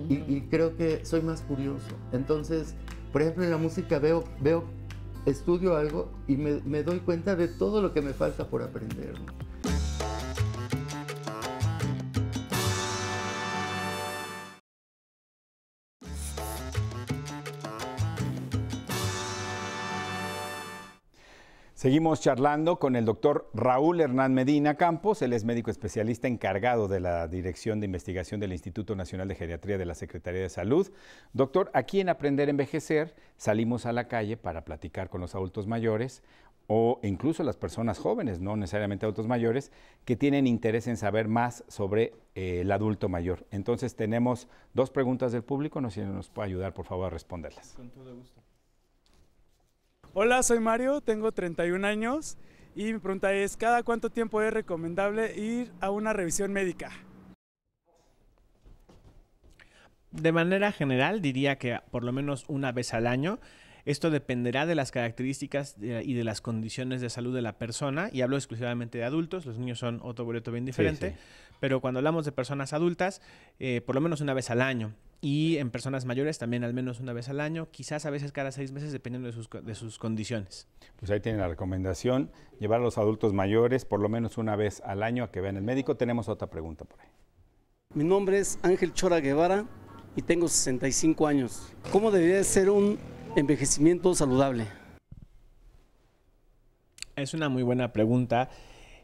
y, 0.09 0.43
creo 0.51 0.77
que 0.77 1.05
soy 1.05 1.23
más 1.23 1.43
curioso. 1.43 1.89
Entonces, 2.13 2.75
por 3.13 3.23
ejemplo, 3.23 3.45
en 3.45 3.51
la 3.51 3.57
música 3.57 3.99
veo, 3.99 4.25
veo 4.41 4.65
estudio 5.27 5.77
algo 5.77 6.11
y 6.27 6.37
me, 6.37 6.61
me 6.65 6.83
doy 6.83 7.01
cuenta 7.01 7.37
de 7.37 7.49
todo 7.49 7.83
lo 7.83 7.93
que 7.93 8.03
me 8.03 8.13
falta 8.13 8.49
por 8.49 8.63
aprender. 8.63 9.15
Seguimos 21.79 22.21
charlando 22.21 22.81
con 22.81 22.97
el 22.97 23.05
doctor 23.05 23.49
Raúl 23.55 24.01
Hernán 24.01 24.35
Medina 24.35 24.75
Campos, 24.75 25.23
él 25.23 25.33
es 25.33 25.45
médico 25.45 25.71
especialista 25.71 26.27
encargado 26.27 26.89
de 26.89 26.99
la 26.99 27.29
Dirección 27.29 27.79
de 27.79 27.87
Investigación 27.87 28.41
del 28.41 28.51
Instituto 28.51 28.97
Nacional 28.97 29.29
de 29.29 29.37
Geriatría 29.37 29.79
de 29.79 29.87
la 29.87 29.95
Secretaría 29.95 30.41
de 30.41 30.49
Salud. 30.49 30.91
Doctor, 31.35 31.71
aquí 31.75 32.01
en 32.01 32.09
Aprender 32.09 32.49
a 32.49 32.51
Envejecer 32.51 33.15
salimos 33.37 33.87
a 33.87 33.93
la 33.93 34.09
calle 34.09 34.37
para 34.37 34.65
platicar 34.65 35.09
con 35.09 35.21
los 35.21 35.37
adultos 35.37 35.69
mayores 35.69 36.25
o 36.67 36.99
incluso 37.05 37.45
las 37.45 37.57
personas 37.57 38.01
jóvenes, 38.01 38.41
no 38.41 38.57
necesariamente 38.57 39.07
adultos 39.07 39.29
mayores, 39.29 39.71
que 40.05 40.17
tienen 40.17 40.49
interés 40.49 40.89
en 40.89 40.97
saber 40.97 41.29
más 41.29 41.63
sobre 41.69 42.13
eh, 42.35 42.63
el 42.63 42.73
adulto 42.73 43.09
mayor. 43.09 43.47
Entonces 43.53 43.95
tenemos 43.95 44.49
dos 44.75 44.91
preguntas 44.91 45.31
del 45.31 45.45
público, 45.45 45.81
no 45.81 45.93
sé 45.93 46.05
si 46.05 46.09
nos 46.09 46.29
puede 46.29 46.49
ayudar 46.49 46.75
por 46.75 46.87
favor 46.87 47.07
a 47.07 47.11
responderlas. 47.11 47.75
Con 47.75 47.89
todo 47.91 48.17
gusto. 48.17 48.43
Hola, 50.15 50.43
soy 50.43 50.59
Mario, 50.59 51.03
tengo 51.03 51.33
31 51.33 51.87
años 51.87 52.39
y 52.75 52.93
mi 52.93 52.99
pregunta 52.99 53.35
es, 53.35 53.59
¿cada 53.59 53.83
cuánto 53.83 54.09
tiempo 54.09 54.41
es 54.41 54.53
recomendable 54.53 55.39
ir 55.39 55.71
a 55.81 55.91
una 55.91 56.15
revisión 56.15 56.51
médica? 56.51 56.91
De 60.11 60.33
manera 60.33 60.73
general, 60.73 61.21
diría 61.21 61.59
que 61.59 61.79
por 61.91 62.05
lo 62.05 62.13
menos 62.13 62.47
una 62.49 62.73
vez 62.73 62.95
al 62.95 63.07
año. 63.07 63.39
Esto 63.85 64.11
dependerá 64.11 64.67
de 64.67 64.75
las 64.75 64.91
características 64.91 65.77
y 65.79 66.15
de 66.15 66.25
las 66.25 66.41
condiciones 66.41 67.01
de 67.01 67.11
salud 67.11 67.35
de 67.35 67.43
la 67.43 67.59
persona, 67.59 68.11
y 68.13 68.23
hablo 68.23 68.37
exclusivamente 68.37 68.99
de 68.99 69.05
adultos, 69.05 69.47
los 69.47 69.59
niños 69.59 69.79
son 69.79 70.01
otro 70.03 70.25
boleto 70.25 70.53
bien 70.53 70.65
diferente, 70.67 71.17
pero 71.61 71.81
cuando 71.81 71.99
hablamos 71.99 72.25
de 72.25 72.33
personas 72.33 72.73
adultas, 72.73 73.23
eh, 73.59 73.81
por 73.81 73.95
lo 73.95 74.01
menos 74.03 74.21
una 74.21 74.35
vez 74.35 74.51
al 74.51 74.61
año. 74.61 74.95
Y 75.21 75.57
en 75.57 75.71
personas 75.71 76.05
mayores 76.05 76.39
también 76.39 76.63
al 76.63 76.75
menos 76.75 77.01
una 77.01 77.13
vez 77.13 77.29
al 77.29 77.41
año, 77.41 77.69
quizás 77.71 78.07
a 78.07 78.11
veces 78.11 78.31
cada 78.31 78.53
seis 78.53 78.71
meses 78.71 78.93
dependiendo 78.93 79.27
de 79.27 79.33
sus, 79.33 79.49
de 79.51 79.75
sus 79.75 79.99
condiciones. 79.99 80.69
Pues 80.97 81.11
ahí 81.11 81.21
tienen 81.21 81.41
la 81.41 81.49
recomendación, 81.49 82.31
llevar 82.61 82.81
a 82.81 82.85
los 82.85 82.99
adultos 82.99 83.33
mayores 83.33 83.85
por 83.85 84.01
lo 84.01 84.09
menos 84.09 84.39
una 84.39 84.55
vez 84.55 84.81
al 84.85 85.03
año 85.03 85.25
a 85.25 85.31
que 85.33 85.41
vean 85.41 85.57
el 85.57 85.65
médico. 85.65 85.97
Tenemos 85.97 86.29
otra 86.29 86.49
pregunta 86.49 86.85
por 86.85 87.01
ahí. 87.01 87.09
Mi 87.95 88.05
nombre 88.05 88.39
es 88.39 88.59
Ángel 88.63 88.93
Chora 88.93 89.19
Guevara 89.19 89.65
y 90.15 90.23
tengo 90.23 90.47
65 90.47 91.27
años. 91.27 91.73
¿Cómo 91.91 92.11
debería 92.11 92.43
ser 92.45 92.71
un 92.71 92.99
envejecimiento 93.35 94.15
saludable? 94.15 94.67
Es 97.17 97.35
una 97.35 97.49
muy 97.49 97.63
buena 97.63 97.93
pregunta. 97.93 98.51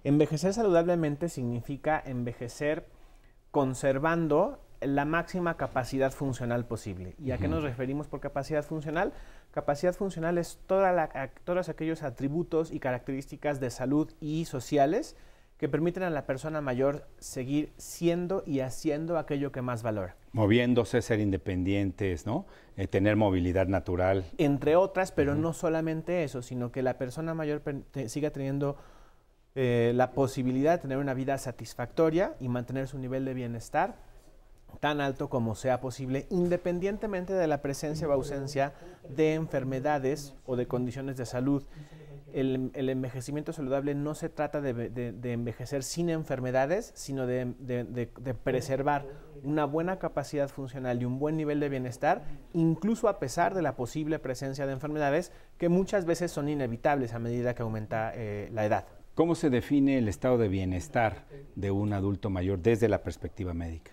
Envejecer 0.05 0.55
saludablemente 0.55 1.29
significa 1.29 2.01
envejecer 2.05 2.87
conservando 3.51 4.64
la 4.87 5.05
máxima 5.05 5.57
capacidad 5.57 6.13
funcional 6.13 6.67
posible. 6.67 7.15
¿Y 7.19 7.31
a 7.31 7.39
qué 7.39 7.49
nos 7.49 7.63
referimos 7.63 8.09
por 8.09 8.21
capacidad 8.21 8.65
funcional? 8.65 9.13
Capacidad 9.51 9.95
funcional 9.95 10.39
es 10.39 10.59
todos 10.67 11.69
aquellos 11.69 12.03
atributos 12.03 12.73
y 12.73 12.81
características 12.81 13.61
de 13.61 13.71
salud 13.71 14.11
y 14.21 14.45
sociales 14.47 15.17
que 15.59 15.69
permiten 15.69 16.03
a 16.03 16.11
la 16.11 16.27
persona 16.27 16.61
mayor 16.61 17.07
seguir 17.19 17.73
siendo 17.77 18.43
y 18.45 18.61
haciendo 18.61 19.19
aquello 19.19 19.53
que 19.53 19.63
más 19.63 19.83
valora. 19.83 20.17
Moviéndose, 20.33 21.01
ser 21.01 21.21
independientes, 21.21 22.27
¿no? 22.27 22.45
Eh, 22.77 22.89
tener 22.89 23.15
movilidad 23.15 23.69
natural. 23.69 24.25
Entre 24.37 24.75
otras, 24.75 25.13
pero 25.13 25.37
no 25.37 25.53
solamente 25.53 26.25
eso, 26.25 26.43
sino 26.43 26.73
que 26.73 26.83
la 26.83 26.99
persona 26.99 27.35
mayor 27.35 27.63
siga 28.07 28.31
teniendo 28.31 28.77
eh, 29.55 29.93
la 29.95 30.11
posibilidad 30.11 30.73
de 30.73 30.79
tener 30.79 30.99
una 30.99 31.15
vida 31.15 31.39
satisfactoria 31.39 32.35
y 32.41 32.49
mantener 32.49 32.89
su 32.89 32.99
nivel 32.99 33.25
de 33.25 33.35
bienestar 33.35 33.95
tan 34.77 35.01
alto 35.01 35.29
como 35.29 35.55
sea 35.55 35.81
posible, 35.81 36.27
independientemente 36.31 37.33
de 37.33 37.47
la 37.47 37.63
presencia 37.63 38.09
o 38.09 38.13
ausencia 38.13 38.73
de 39.09 39.35
enfermedades 39.35 40.35
o 40.47 40.57
de 40.57 40.67
condiciones 40.67 41.17
de 41.17 41.27
salud. 41.27 41.63
El, 42.33 42.73
envejecimiento 42.75 43.53
saludable 43.53 43.95
no 43.95 44.15
se 44.17 44.29
trata 44.29 44.61
de, 44.61 45.33
envejecer 45.33 45.85
sin 45.85 46.11
enfermedades, 46.11 46.91
sino 46.95 47.27
de, 47.27 48.09
preservar 48.43 49.07
una 49.45 49.65
buena 49.67 49.99
capacidad 49.99 50.49
funcional 50.49 51.01
y 51.01 51.05
un 51.05 51.19
buen 51.19 51.37
nivel 51.37 51.61
de 51.61 51.69
bienestar, 51.69 52.25
incluso 52.53 53.09
a 53.09 53.21
pesar 53.21 53.55
de 53.55 53.63
la 53.63 53.77
posible 53.77 54.19
presencia 54.19 54.67
de 54.67 54.73
enfermedades 54.73 55.31
que 55.59 55.69
muchas 55.69 56.07
veces 56.07 56.33
son 56.33 56.49
inevitables 56.49 57.15
a 57.15 57.19
medida 57.19 57.55
que 57.55 57.63
aumenta 57.63 58.13
eh, 58.15 58.49
la 58.53 58.67
edad. 58.67 58.87
¿Cómo 59.15 59.37
se 59.37 59.49
define 59.49 59.99
el 59.99 60.09
estado 60.09 60.39
de 60.39 60.49
bienestar 60.49 61.27
de 61.55 61.71
un 61.71 61.93
adulto 61.93 62.31
mayor 62.31 62.59
desde 62.59 62.89
la 62.89 63.05
perspectiva 63.05 63.55
médica? 63.55 63.93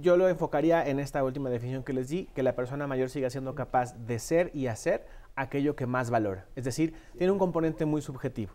Yo 0.00 0.16
lo 0.16 0.28
enfocaría 0.28 0.86
en 0.86 0.98
esta 1.00 1.22
última 1.24 1.50
definición 1.50 1.82
que 1.82 1.92
les 1.92 2.08
di, 2.08 2.26
que 2.34 2.42
la 2.42 2.54
persona 2.54 2.86
mayor 2.86 3.10
siga 3.10 3.30
siendo 3.30 3.54
capaz 3.54 3.94
de 4.06 4.18
ser 4.18 4.50
y 4.54 4.66
hacer 4.66 5.06
aquello 5.36 5.76
que 5.76 5.86
más 5.86 6.10
valora. 6.10 6.46
Es 6.56 6.64
decir, 6.64 6.94
tiene 7.18 7.32
un 7.32 7.38
componente 7.38 7.84
muy 7.84 8.02
subjetivo. 8.02 8.52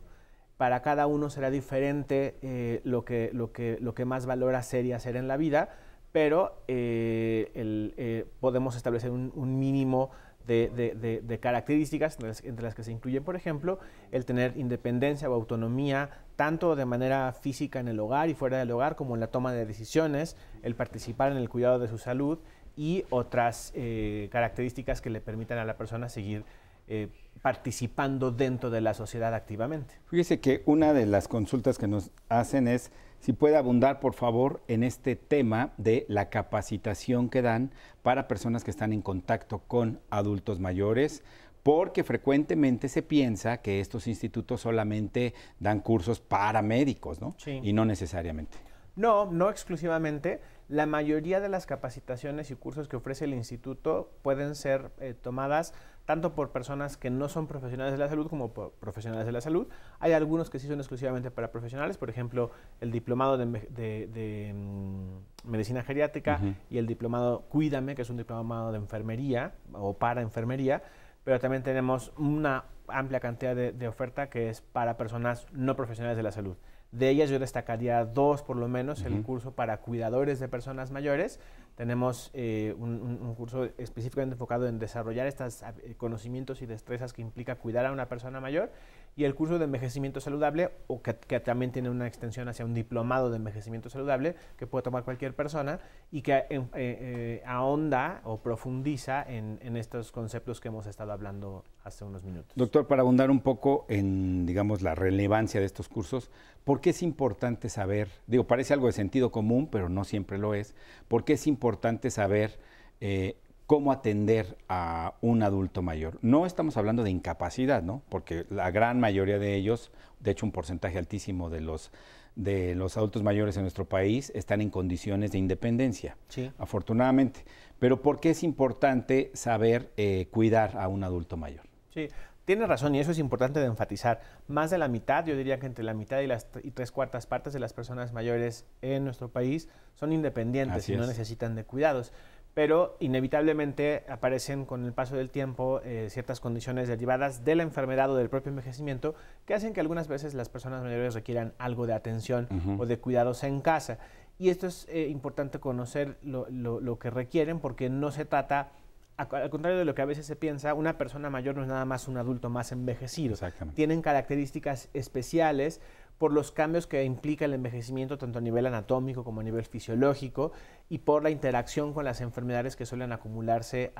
Para 0.57 0.81
cada 0.81 1.07
uno 1.07 1.29
será 1.29 1.49
diferente 1.49 2.37
eh, 2.41 2.81
lo, 2.83 3.05
que, 3.05 3.29
lo, 3.33 3.51
que, 3.51 3.77
lo 3.79 3.93
que 3.93 4.05
más 4.05 4.25
valora 4.25 4.63
ser 4.63 4.85
y 4.85 4.93
hacer 4.93 5.15
en 5.15 5.27
la 5.27 5.37
vida, 5.37 5.69
pero 6.11 6.63
eh, 6.67 7.51
eh, 7.53 8.25
podemos 8.39 8.75
establecer 8.75 9.11
un 9.11 9.59
mínimo 9.59 10.09
de, 10.47 11.39
características 11.41 12.17
entre 12.43 12.63
las, 12.63 12.75
que 12.75 12.83
se 12.83 12.91
incluye, 12.91 13.21
por 13.21 13.35
ejemplo, 13.35 13.79
el 14.11 14.25
tener 14.25 14.57
independencia 14.57 15.29
o 15.29 15.33
autonomía, 15.33 16.09
tanto 16.35 16.75
de 16.75 16.85
manera 16.85 17.33
física 17.33 17.79
en 17.79 17.87
el 17.87 17.99
hogar 17.99 18.29
y 18.29 18.33
fuera 18.33 18.57
del 18.57 18.71
hogar, 18.71 18.95
como 18.95 19.15
en 19.15 19.19
la 19.19 19.27
toma 19.27 19.51
de 19.51 19.65
decisiones, 19.65 20.35
el 20.63 20.75
participar 20.75 21.31
en 21.31 21.37
el 21.37 21.49
cuidado 21.49 21.79
de 21.79 21.87
su 21.87 21.97
salud 21.97 22.39
y 22.75 23.05
otras 23.09 23.73
eh, 23.75 24.29
características 24.31 25.01
que 25.01 25.09
le 25.09 25.19
permitan 25.19 25.57
a 25.57 25.65
la 25.65 25.77
persona 25.77 26.09
seguir 26.09 26.45
eh, 26.87 27.09
participando 27.41 28.31
dentro 28.31 28.69
de 28.69 28.81
la 28.81 28.93
sociedad 28.93 29.33
activamente. 29.33 29.95
Fíjese 30.05 30.39
que 30.39 30.63
una 30.65 30.93
de 30.93 31.05
las 31.05 31.27
consultas 31.27 31.77
que 31.77 31.87
nos 31.87 32.11
hacen 32.29 32.67
es 32.67 32.91
si 33.19 33.33
puede 33.33 33.57
abundar, 33.57 33.99
por 33.99 34.13
favor, 34.13 34.61
en 34.67 34.83
este 34.83 35.15
tema 35.15 35.73
de 35.77 36.05
la 36.07 36.29
capacitación 36.29 37.29
que 37.29 37.41
dan 37.41 37.71
para 38.01 38.27
personas 38.27 38.63
que 38.63 38.71
están 38.71 38.93
en 38.93 39.01
contacto 39.01 39.59
con 39.67 39.99
adultos 40.09 40.59
mayores, 40.59 41.23
porque 41.63 42.03
frecuentemente 42.03 42.87
se 42.87 43.01
piensa 43.01 43.57
que 43.57 43.81
estos 43.81 44.07
institutos 44.07 44.61
solamente 44.61 45.33
dan 45.59 45.81
cursos 45.81 46.21
para 46.21 46.61
médicos, 46.61 47.19
¿no? 47.19 47.35
Sí. 47.37 47.59
Y 47.61 47.73
no 47.73 47.83
necesariamente. 47.83 48.57
No, 48.95 49.29
no 49.31 49.49
exclusivamente. 49.49 50.39
La 50.69 50.85
mayoría 50.85 51.39
de 51.39 51.47
las 51.49 51.65
capacitaciones 51.65 52.51
y 52.51 52.55
cursos 52.55 52.87
que 52.89 52.97
ofrece 52.97 53.25
el 53.25 53.33
instituto 53.33 54.11
pueden 54.21 54.53
ser 54.55 54.91
eh, 54.99 55.13
tomadas 55.13 55.73
tanto 56.05 56.35
por 56.35 56.51
personas 56.51 56.95
que 56.97 57.09
no 57.09 57.27
son 57.29 57.47
profesionales 57.47 57.93
de 57.93 57.97
la 57.99 58.07
salud 58.07 58.27
como 58.29 58.53
por 58.53 58.71
profesionales 58.73 59.25
de 59.25 59.31
la 59.31 59.41
salud. 59.41 59.67
Hay 59.99 60.13
algunos 60.13 60.49
que 60.49 60.59
sí 60.59 60.67
son 60.67 60.79
exclusivamente 60.79 61.31
para 61.31 61.51
profesionales, 61.51 61.97
por 61.97 62.09
ejemplo, 62.09 62.51
el 62.81 62.91
diplomado 62.91 63.37
de, 63.37 63.45
me- 63.45 63.67
de- 63.69 64.07
de, 64.13 64.53
mm, 64.53 65.49
medicina 65.51 65.83
geriátrica 65.83 66.39
y 66.69 66.77
el 66.77 66.87
diplomado 66.87 67.41
Cuídame, 67.49 67.95
que 67.95 68.01
es 68.03 68.09
un 68.09 68.17
diplomado 68.17 68.71
de 68.71 68.77
enfermería 68.77 69.53
o 69.73 69.93
para 69.97 70.21
enfermería, 70.21 70.81
pero 71.23 71.39
también 71.39 71.63
tenemos 71.63 72.13
una 72.17 72.65
amplia 72.87 73.19
cantidad 73.19 73.53
de, 73.55 73.73
de 73.73 73.87
oferta 73.89 74.29
que 74.29 74.49
es 74.49 74.61
para 74.61 74.95
personas 74.95 75.45
no 75.51 75.75
profesionales 75.75 76.15
de 76.15 76.23
la 76.23 76.31
salud. 76.31 76.55
De 76.91 77.09
ellas 77.09 77.29
yo 77.29 77.37
destacaría 77.37 78.05
dos 78.05 78.43
por 78.43 78.55
lo 78.55 78.67
menos, 78.67 79.03
el 79.03 79.21
curso 79.21 79.51
para 79.51 79.77
cuidadores 79.77 80.39
de 80.39 80.47
personas 80.47 80.91
mayores. 80.91 81.39
Tenemos 81.75 82.31
eh, 82.33 82.73
un, 82.79 83.35
curso 83.35 83.65
específicamente 83.77 84.33
enfocado 84.33 84.67
en 84.67 84.79
desarrollar 84.79 85.27
estos 85.27 85.63
conocimientos 85.97 86.61
y 86.61 86.65
destrezas 86.65 87.13
que 87.13 87.21
implica 87.21 87.55
cuidar 87.55 87.85
a 87.85 87.91
una 87.91 88.07
persona 88.07 88.39
mayor. 88.39 88.71
Y 89.17 89.23
el 89.23 89.33
curso 89.33 89.57
de 89.57 89.65
envejecimiento 89.65 90.19
saludable, 90.19 90.69
o 90.85 91.01
que, 91.01 91.13
también 91.39 91.71
tiene 91.71 91.89
una 91.89 92.05
extensión 92.05 92.47
hacia 92.49 92.63
un 92.63 92.75
diplomado 92.75 93.31
de 93.31 93.37
envejecimiento 93.37 93.89
saludable 93.89 94.35
que 94.57 94.67
puede 94.67 94.83
tomar 94.83 95.03
cualquier 95.03 95.35
persona 95.35 95.79
y 96.11 96.21
que 96.21 96.33
eh, 96.37 96.61
eh, 96.75 97.43
ahonda 97.43 98.21
o 98.25 98.39
profundiza 98.41 99.23
en, 99.23 99.57
en 99.63 99.75
estos 99.75 100.11
conceptos 100.11 100.61
que 100.61 100.67
hemos 100.67 100.85
estado 100.85 101.11
hablando 101.11 101.63
hace 101.83 102.05
unos 102.05 102.23
minutos. 102.23 102.51
Doctor, 102.55 102.85
para 102.85 103.01
abundar 103.01 103.31
un 103.31 103.41
poco 103.41 103.87
en, 103.89 104.45
digamos, 104.45 104.83
la 104.83 104.93
relevancia 104.93 105.59
de 105.59 105.65
estos 105.65 105.89
cursos, 105.89 106.29
¿por 106.63 106.79
qué 106.79 106.91
es 106.91 107.01
importante 107.01 107.69
saber, 107.69 108.09
digo, 108.27 108.45
parece 108.45 108.73
algo 108.73 108.85
de 108.85 108.93
sentido 108.93 109.31
común, 109.31 109.67
pero 109.71 109.89
no 109.89 110.03
siempre 110.03 110.37
lo 110.37 110.53
es, 110.53 110.75
¿por 111.07 111.25
qué 111.25 111.33
es 111.33 111.47
importante 111.47 112.11
saber 112.11 112.59
eh, 113.01 113.37
cómo 113.67 113.91
atender 113.91 114.57
a 114.69 115.15
un 115.21 115.43
adulto 115.43 115.81
mayor? 115.81 116.17
No 116.21 116.45
estamos 116.45 116.77
hablando 116.77 117.03
de 117.03 117.11
incapacidad, 117.11 117.83
¿no? 117.83 118.01
Porque 118.09 118.45
la 118.49 118.71
gran 118.71 118.99
mayoría 118.99 119.37
de 119.39 119.55
ellos, 119.55 119.91
de 120.21 120.31
hecho 120.31 120.45
un 120.45 120.51
porcentaje 120.53 120.97
altísimo 120.97 121.49
de 121.49 121.61
los, 121.61 121.91
de 122.35 122.75
los 122.75 122.95
adultos 122.97 123.23
mayores 123.23 123.57
en 123.57 123.63
nuestro 123.63 123.85
país 123.85 124.31
están 124.35 124.61
en 124.61 124.69
condiciones 124.69 125.31
de 125.33 125.37
independencia 125.37 126.17
Sí. 126.29 126.49
afortunadamente. 126.57 127.43
Pero 127.77 128.01
¿por 128.01 128.19
qué 128.19 128.31
es 128.31 128.41
importante 128.43 129.31
saber 129.33 129.91
eh, 129.97 130.27
cuidar 130.31 130.77
a 130.77 130.87
un 130.87 131.03
adulto 131.03 131.35
mayor? 131.37 131.65
Sí, 131.93 132.07
tiene 132.45 132.65
razón 132.65 132.95
y 132.95 132.99
eso 132.99 133.11
es 133.11 133.19
importante 133.19 133.59
de 133.59 133.65
enfatizar. 133.65 134.21
Más 134.47 134.69
de 134.69 134.77
la 134.77 134.87
mitad, 134.87 135.25
yo 135.25 135.35
diría 135.35 135.59
que 135.59 135.65
entre 135.65 135.83
la 135.83 135.93
mitad 135.93 136.21
y 136.21 136.27
las 136.27 136.47
y 136.63 136.71
tres 136.71 136.91
cuartas 136.91 137.27
partes 137.27 137.51
de 137.53 137.59
las 137.59 137.73
personas 137.73 138.13
mayores 138.13 138.65
en 138.81 139.03
nuestro 139.03 139.27
país 139.29 139.67
son 139.95 140.13
independientes 140.13 140.77
Así 140.83 140.93
y 140.93 140.95
no 140.95 141.03
es. 141.03 141.09
necesitan 141.09 141.55
de 141.55 141.65
cuidados. 141.65 142.13
Pero 142.57 142.97
inevitablemente 142.99 144.03
aparecen 144.09 144.65
con 144.65 144.83
el 144.83 144.91
paso 144.91 145.15
del 145.15 145.29
tiempo 145.29 145.79
eh, 145.83 146.07
ciertas 146.09 146.39
condiciones 146.39 146.87
derivadas 146.87 147.45
de 147.45 147.53
la 147.53 147.61
enfermedad 147.61 148.09
o 148.09 148.15
del 148.15 148.29
propio 148.29 148.49
envejecimiento 148.49 149.13
que 149.45 149.53
hacen 149.53 149.73
que 149.73 149.79
algunas 149.79 150.07
veces 150.07 150.33
las 150.33 150.49
personas 150.49 150.81
mayores 150.81 151.13
requieran 151.13 151.53
algo 151.59 151.85
de 151.85 151.93
atención 151.93 152.47
o 152.79 152.87
de 152.87 152.97
cuidados 152.97 153.43
en 153.43 153.61
casa. 153.61 153.99
Y 154.39 154.49
esto 154.49 154.65
es 154.65 154.87
eh, 154.89 155.07
importante 155.07 155.59
conocer 155.59 156.17
lo, 156.23 156.47
lo- 156.49 156.79
lo 156.81 156.97
que 156.97 157.11
requieren 157.11 157.59
porque 157.59 157.91
no 157.91 158.09
se 158.09 158.25
trata, 158.25 158.69
al 159.17 159.49
contrario 159.51 159.77
de 159.77 159.85
lo 159.85 159.93
que 159.93 160.01
a 160.01 160.05
veces 160.05 160.25
se 160.25 160.35
piensa, 160.35 160.73
una 160.73 160.97
persona 160.97 161.29
mayor 161.29 161.55
no 161.57 161.61
es 161.61 161.67
nada 161.67 161.85
más 161.85 162.07
un 162.07 162.17
adulto 162.17 162.49
más 162.49 162.71
envejecido. 162.71 163.33
Exactamente. 163.33 163.75
Tienen 163.75 164.01
características 164.01 164.89
especiales 164.95 165.79
por 166.17 166.33
los 166.33 166.51
cambios 166.51 166.87
que 166.87 167.03
implica 167.03 167.45
el 167.45 167.53
envejecimiento 167.53 168.17
tanto 168.17 168.39
a 168.39 168.41
nivel 168.41 168.65
anatómico 168.65 169.23
como 169.23 169.41
a 169.41 169.43
nivel 169.43 169.65
fisiológico 169.65 170.51
y 170.89 170.99
por 170.99 171.23
la 171.23 171.29
interacción 171.29 171.93
con 171.93 172.05
las 172.05 172.21
enfermedades 172.21 172.75
que 172.75 172.85
suelen 172.85 173.11
acumularse 173.11 173.91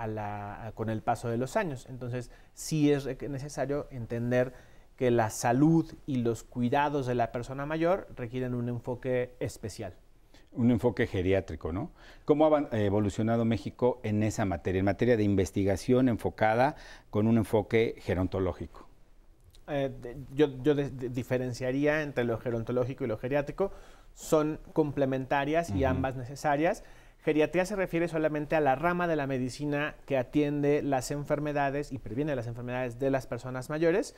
con 0.74 0.90
el 0.90 1.02
paso 1.02 1.30
de 1.30 1.38
los 1.38 1.56
años. 1.56 1.86
Entonces, 1.90 2.32
sí 2.54 2.92
es 2.92 3.06
necesario 3.30 3.88
entender 3.92 4.54
que 4.96 5.12
la 5.12 5.30
salud 5.30 5.94
y 6.08 6.18
los 6.18 6.44
cuidados 6.44 7.06
de 7.06 7.14
la 7.14 7.32
persona 7.32 7.68
mayor 7.68 8.08
requieren 8.16 8.56
un 8.56 8.68
enfoque 8.68 9.36
especial. 9.40 9.94
Un 10.54 10.72
enfoque 10.72 11.06
geriátrico, 11.06 11.72
¿no? 11.72 11.92
¿Cómo 12.26 12.48
ha 12.48 12.68
evolucionado 12.72 13.46
México 13.46 14.00
en 14.02 14.24
esa 14.24 14.46
materia, 14.46 14.80
en 14.80 14.86
materia 14.86 15.16
de 15.16 15.24
investigación 15.24 16.10
enfocada 16.10 16.76
con 17.12 17.28
un 17.28 17.38
enfoque 17.38 17.94
gerontológico? 18.00 18.87
Eh, 19.68 19.92
yo 20.34 20.48
yo 20.64 20.76
de- 20.76 20.90
de- 20.90 21.10
diferenciaría 21.10 22.02
entre 22.02 22.24
lo 22.24 22.38
gerontológico 22.38 23.04
y 23.04 23.08
lo 23.08 23.18
geriátrico. 23.18 23.72
Son 24.14 24.60
complementarias 24.74 25.70
y 25.70 25.84
ambas 25.84 26.16
necesarias. 26.16 26.84
Geriatría 27.24 27.66
se 27.66 27.76
refiere 27.76 28.08
solamente 28.08 28.56
a 28.56 28.62
la 28.62 28.76
rama 28.76 29.08
de 29.08 29.16
la 29.16 29.28
medicina 29.28 29.96
que 30.06 30.18
atiende 30.18 30.82
las 30.82 31.12
enfermedades 31.12 31.92
y 31.92 31.98
previene 31.98 32.36
las 32.36 32.48
enfermedades 32.48 33.00
de 33.00 33.12
las 33.12 33.28
personas 33.28 33.70
mayores. 33.70 34.16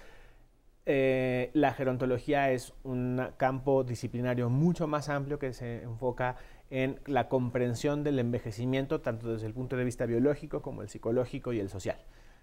Eh, 0.85 1.49
la 1.53 1.73
gerontología 1.73 2.51
es 2.51 2.73
un 2.83 3.21
campo 3.37 3.83
disciplinario 3.83 4.49
mucho 4.49 4.87
más 4.87 5.09
amplio 5.09 5.37
que 5.39 5.53
se 5.53 5.83
enfoca 5.83 6.35
en 6.71 6.99
la 7.05 7.27
comprensión 7.27 8.03
del 8.03 8.19
envejecimiento, 8.19 9.01
tanto 9.01 9.31
desde 9.33 9.47
el 9.47 9.53
punto 9.53 9.75
de 9.75 9.83
vista 9.83 10.05
biológico 10.05 10.61
como 10.61 10.81
el 10.81 10.89
psicológico 10.89 11.51
y 11.53 11.59
el 11.59 11.69
social. 11.69 11.97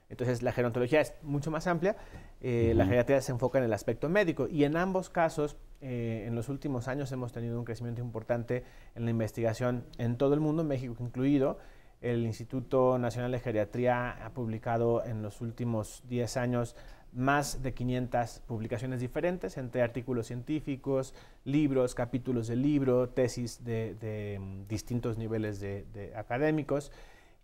Entonces, 0.08 0.42
la 0.42 0.52
gerontología 0.52 1.00
es 1.00 1.14
mucho 1.22 1.50
más 1.50 1.66
amplia, 1.66 1.96
eh, 2.40 2.72
la 2.76 2.86
geriatría 2.86 3.20
se 3.20 3.32
enfoca 3.32 3.58
en 3.58 3.64
el 3.64 3.72
aspecto 3.72 4.08
médico 4.08 4.46
y 4.48 4.64
en 4.64 4.76
ambos 4.76 5.10
casos, 5.10 5.56
eh, 5.80 6.24
en 6.26 6.34
los 6.34 6.48
últimos 6.48 6.86
años 6.86 7.10
hemos 7.12 7.32
tenido 7.32 7.58
un 7.58 7.64
crecimiento 7.64 8.00
importante 8.00 8.62
en 8.94 9.04
la 9.04 9.10
investigación 9.10 9.84
en 9.98 10.16
todo 10.16 10.34
el 10.34 10.40
mundo, 10.40 10.62
México 10.64 10.94
incluido. 11.00 11.58
El 12.00 12.24
Instituto 12.24 12.98
Nacional 12.98 13.32
de 13.32 13.40
Geriatría 13.40 14.24
ha 14.24 14.30
publicado 14.30 15.04
en 15.04 15.22
los 15.22 15.40
últimos 15.40 16.02
10 16.08 16.36
años 16.36 16.76
más 17.12 17.62
de 17.62 17.72
500 17.72 18.42
publicaciones 18.46 19.00
diferentes 19.00 19.56
entre 19.56 19.82
artículos 19.82 20.26
científicos, 20.26 21.14
libros, 21.44 21.94
capítulos 21.94 22.46
de 22.46 22.56
libro, 22.56 23.08
tesis 23.08 23.64
de, 23.64 23.94
de, 23.94 24.38
mm, 24.38 24.68
distintos 24.68 25.16
niveles 25.16 25.58
de, 25.58 25.86
de 25.94 26.14
académicos. 26.14 26.92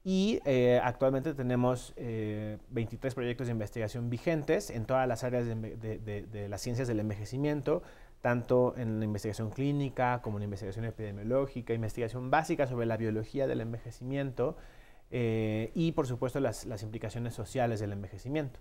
Y 0.04 0.40
eh, 0.44 0.80
actualmente 0.82 1.32
tenemos 1.34 1.92
eh, 1.96 2.58
23 2.70 3.14
proyectos 3.14 3.46
de 3.46 3.52
investigación 3.52 4.10
vigentes 4.10 4.70
en 4.70 4.84
todas 4.84 5.06
las 5.06 5.22
áreas 5.22 5.46
de, 5.46 5.54
enve- 5.54 5.76
de- 5.76 5.98
de- 5.98 6.22
de 6.26 6.48
las 6.48 6.60
ciencias 6.60 6.88
del 6.88 6.98
envejecimiento, 6.98 7.82
tanto 8.20 8.74
en 8.76 8.98
la 8.98 9.04
investigación 9.04 9.50
clínica 9.50 10.20
como 10.22 10.38
en 10.38 10.40
la 10.40 10.44
investigación 10.46 10.84
epidemiológica, 10.86 11.72
investigación 11.72 12.30
básica 12.30 12.66
sobre 12.66 12.86
la 12.86 12.96
biología 12.96 13.46
del 13.46 13.60
envejecimiento 13.60 14.56
eh, 15.12 15.70
y, 15.74 15.92
por 15.92 16.06
supuesto, 16.08 16.40
las, 16.40 16.64
las 16.66 16.82
implicaciones 16.82 17.34
sociales 17.34 17.78
del 17.78 17.92
envejecimiento. 17.92 18.58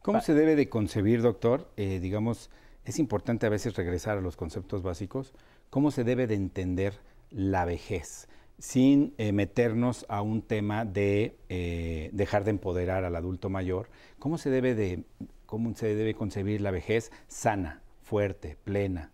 ¿Cómo 0.00 0.20
se 0.20 0.32
debe 0.34 0.56
de 0.56 0.68
concebir, 0.68 1.20
doctor? 1.20 1.68
Eh, 1.76 1.98
digamos, 2.00 2.50
es 2.84 2.98
importante 2.98 3.44
a 3.46 3.48
veces 3.50 3.74
regresar 3.76 4.16
a 4.16 4.20
los 4.20 4.36
conceptos 4.36 4.82
básicos. 4.82 5.34
¿Cómo 5.68 5.90
se 5.90 6.04
debe 6.04 6.26
de 6.28 6.34
entender 6.36 6.94
la 7.30 7.64
vejez? 7.64 8.28
Sin 8.58 9.14
eh, 9.18 9.32
meternos 9.32 10.06
a 10.08 10.22
un 10.22 10.42
tema 10.42 10.84
de 10.84 11.36
eh, 11.48 12.10
dejar 12.12 12.44
de 12.44 12.50
empoderar 12.50 13.04
al 13.04 13.14
adulto 13.14 13.50
mayor. 13.50 13.90
¿Cómo 14.18 14.38
se 14.38 14.48
debe 14.50 14.74
de, 14.74 15.04
cómo 15.44 15.74
se 15.74 15.94
debe 15.94 16.14
concebir 16.14 16.60
la 16.60 16.70
vejez 16.70 17.12
sana, 17.28 17.82
fuerte, 18.02 18.56
plena? 18.64 19.12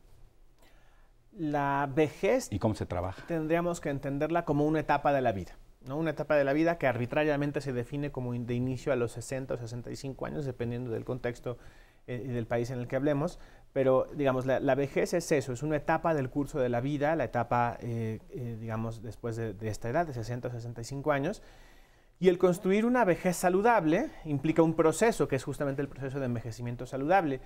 La 1.33 1.91
vejez 1.93 2.49
¿Y 2.51 2.59
cómo 2.59 2.75
se 2.75 2.87
trabaja? 2.87 3.25
tendríamos 3.27 3.81
que 3.81 3.89
entenderla 3.89 4.45
como 4.45 4.67
una 4.67 4.81
etapa 4.81 5.13
de 5.13 5.23
la 5.23 5.33
vida, 5.33 5.57
¿no? 5.87 5.97
Una 5.97 6.11
etapa 6.11 6.37
de 6.37 6.45
la 6.45 6.53
vida 6.53 6.77
que 6.79 6.87
arbitrariamente 6.87 7.61
se 7.63 7.73
define 7.73 8.13
como 8.13 8.35
de 8.35 8.55
inicio 8.55 8.93
a 8.93 8.97
los 8.97 9.13
60 9.13 9.55
o 9.55 9.57
65 9.57 10.27
años, 10.27 10.45
dependiendo 10.45 10.91
del 10.91 11.05
contexto 11.05 11.57
eh, 12.07 12.23
y 12.25 12.29
del 12.29 12.47
país 12.47 12.71
en 12.71 12.81
el 12.81 12.87
que 12.87 12.97
hablemos. 12.97 13.39
Pero, 13.73 14.07
digamos, 14.15 14.45
la, 14.45 14.61
la 14.61 14.75
vejez 14.75 15.15
es 15.15 15.33
eso, 15.33 15.53
es 15.53 15.63
una 15.63 15.77
etapa 15.77 16.13
del 16.15 16.29
curso 16.29 16.61
de 16.61 16.69
la 16.69 16.81
vida, 16.81 17.17
la 17.17 17.25
etapa, 17.25 17.79
eh, 17.81 18.19
eh, 18.31 18.57
digamos, 18.61 19.03
después 19.03 19.37
de, 19.37 19.55
de 19.55 19.69
esta 19.69 19.89
edad, 19.89 20.07
de 20.07 20.13
60 20.13 20.49
o 20.49 20.51
65 20.51 21.11
años. 21.13 21.43
Y 22.21 22.29
el 22.29 22.39
construir 22.39 22.85
una 22.85 23.05
vejez 23.05 23.37
saludable 23.37 24.11
implica 24.27 24.63
un 24.63 24.75
proceso, 24.75 25.27
que 25.27 25.37
es 25.37 25.45
justamente 25.45 25.81
el 25.83 25.89
proceso 25.89 26.21
de 26.21 26.27
envejecimiento 26.27 26.87
saludable. 26.87 27.41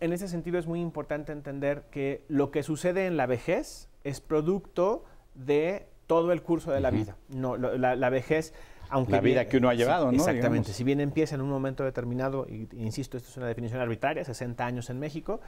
En 0.00 0.12
ese 0.12 0.28
sentido 0.28 0.58
es 0.58 0.66
muy 0.66 0.80
importante 0.80 1.30
entender 1.32 1.84
que 1.90 2.24
lo 2.28 2.50
que 2.50 2.62
sucede 2.62 3.06
en 3.06 3.16
la 3.16 3.26
vejez 3.26 3.88
es 4.02 4.20
producto 4.20 5.04
de 5.34 5.86
todo 6.06 6.32
el 6.32 6.42
curso 6.42 6.72
de 6.72 6.80
la 6.80 6.90
vida. 6.90 7.16
No, 7.28 7.56
lo- 7.56 7.76
la, 7.78 7.94
la 7.96 8.10
vejez, 8.10 8.52
aunque 8.90 9.12
La 9.12 9.20
vida 9.20 9.40
bien- 9.40 9.48
que 9.50 9.56
uno 9.58 9.68
ha 9.68 9.72
sí, 9.72 9.78
llevado, 9.78 10.06
¿no? 10.06 10.12
Exactamente. 10.12 10.48
Digamos. 10.68 10.76
Si 10.76 10.84
bien 10.84 11.00
empieza 11.00 11.34
en 11.34 11.40
un 11.40 11.48
momento 11.50 11.84
determinado, 11.84 12.46
y 12.48 12.68
insisto, 12.76 13.16
esto 13.16 13.30
es 13.30 13.36
una 13.36 13.46
definición 13.46 13.80
arbitraria, 13.80 14.24
60 14.24 14.64
años 14.64 14.90
en 14.90 14.98
México, 14.98 15.40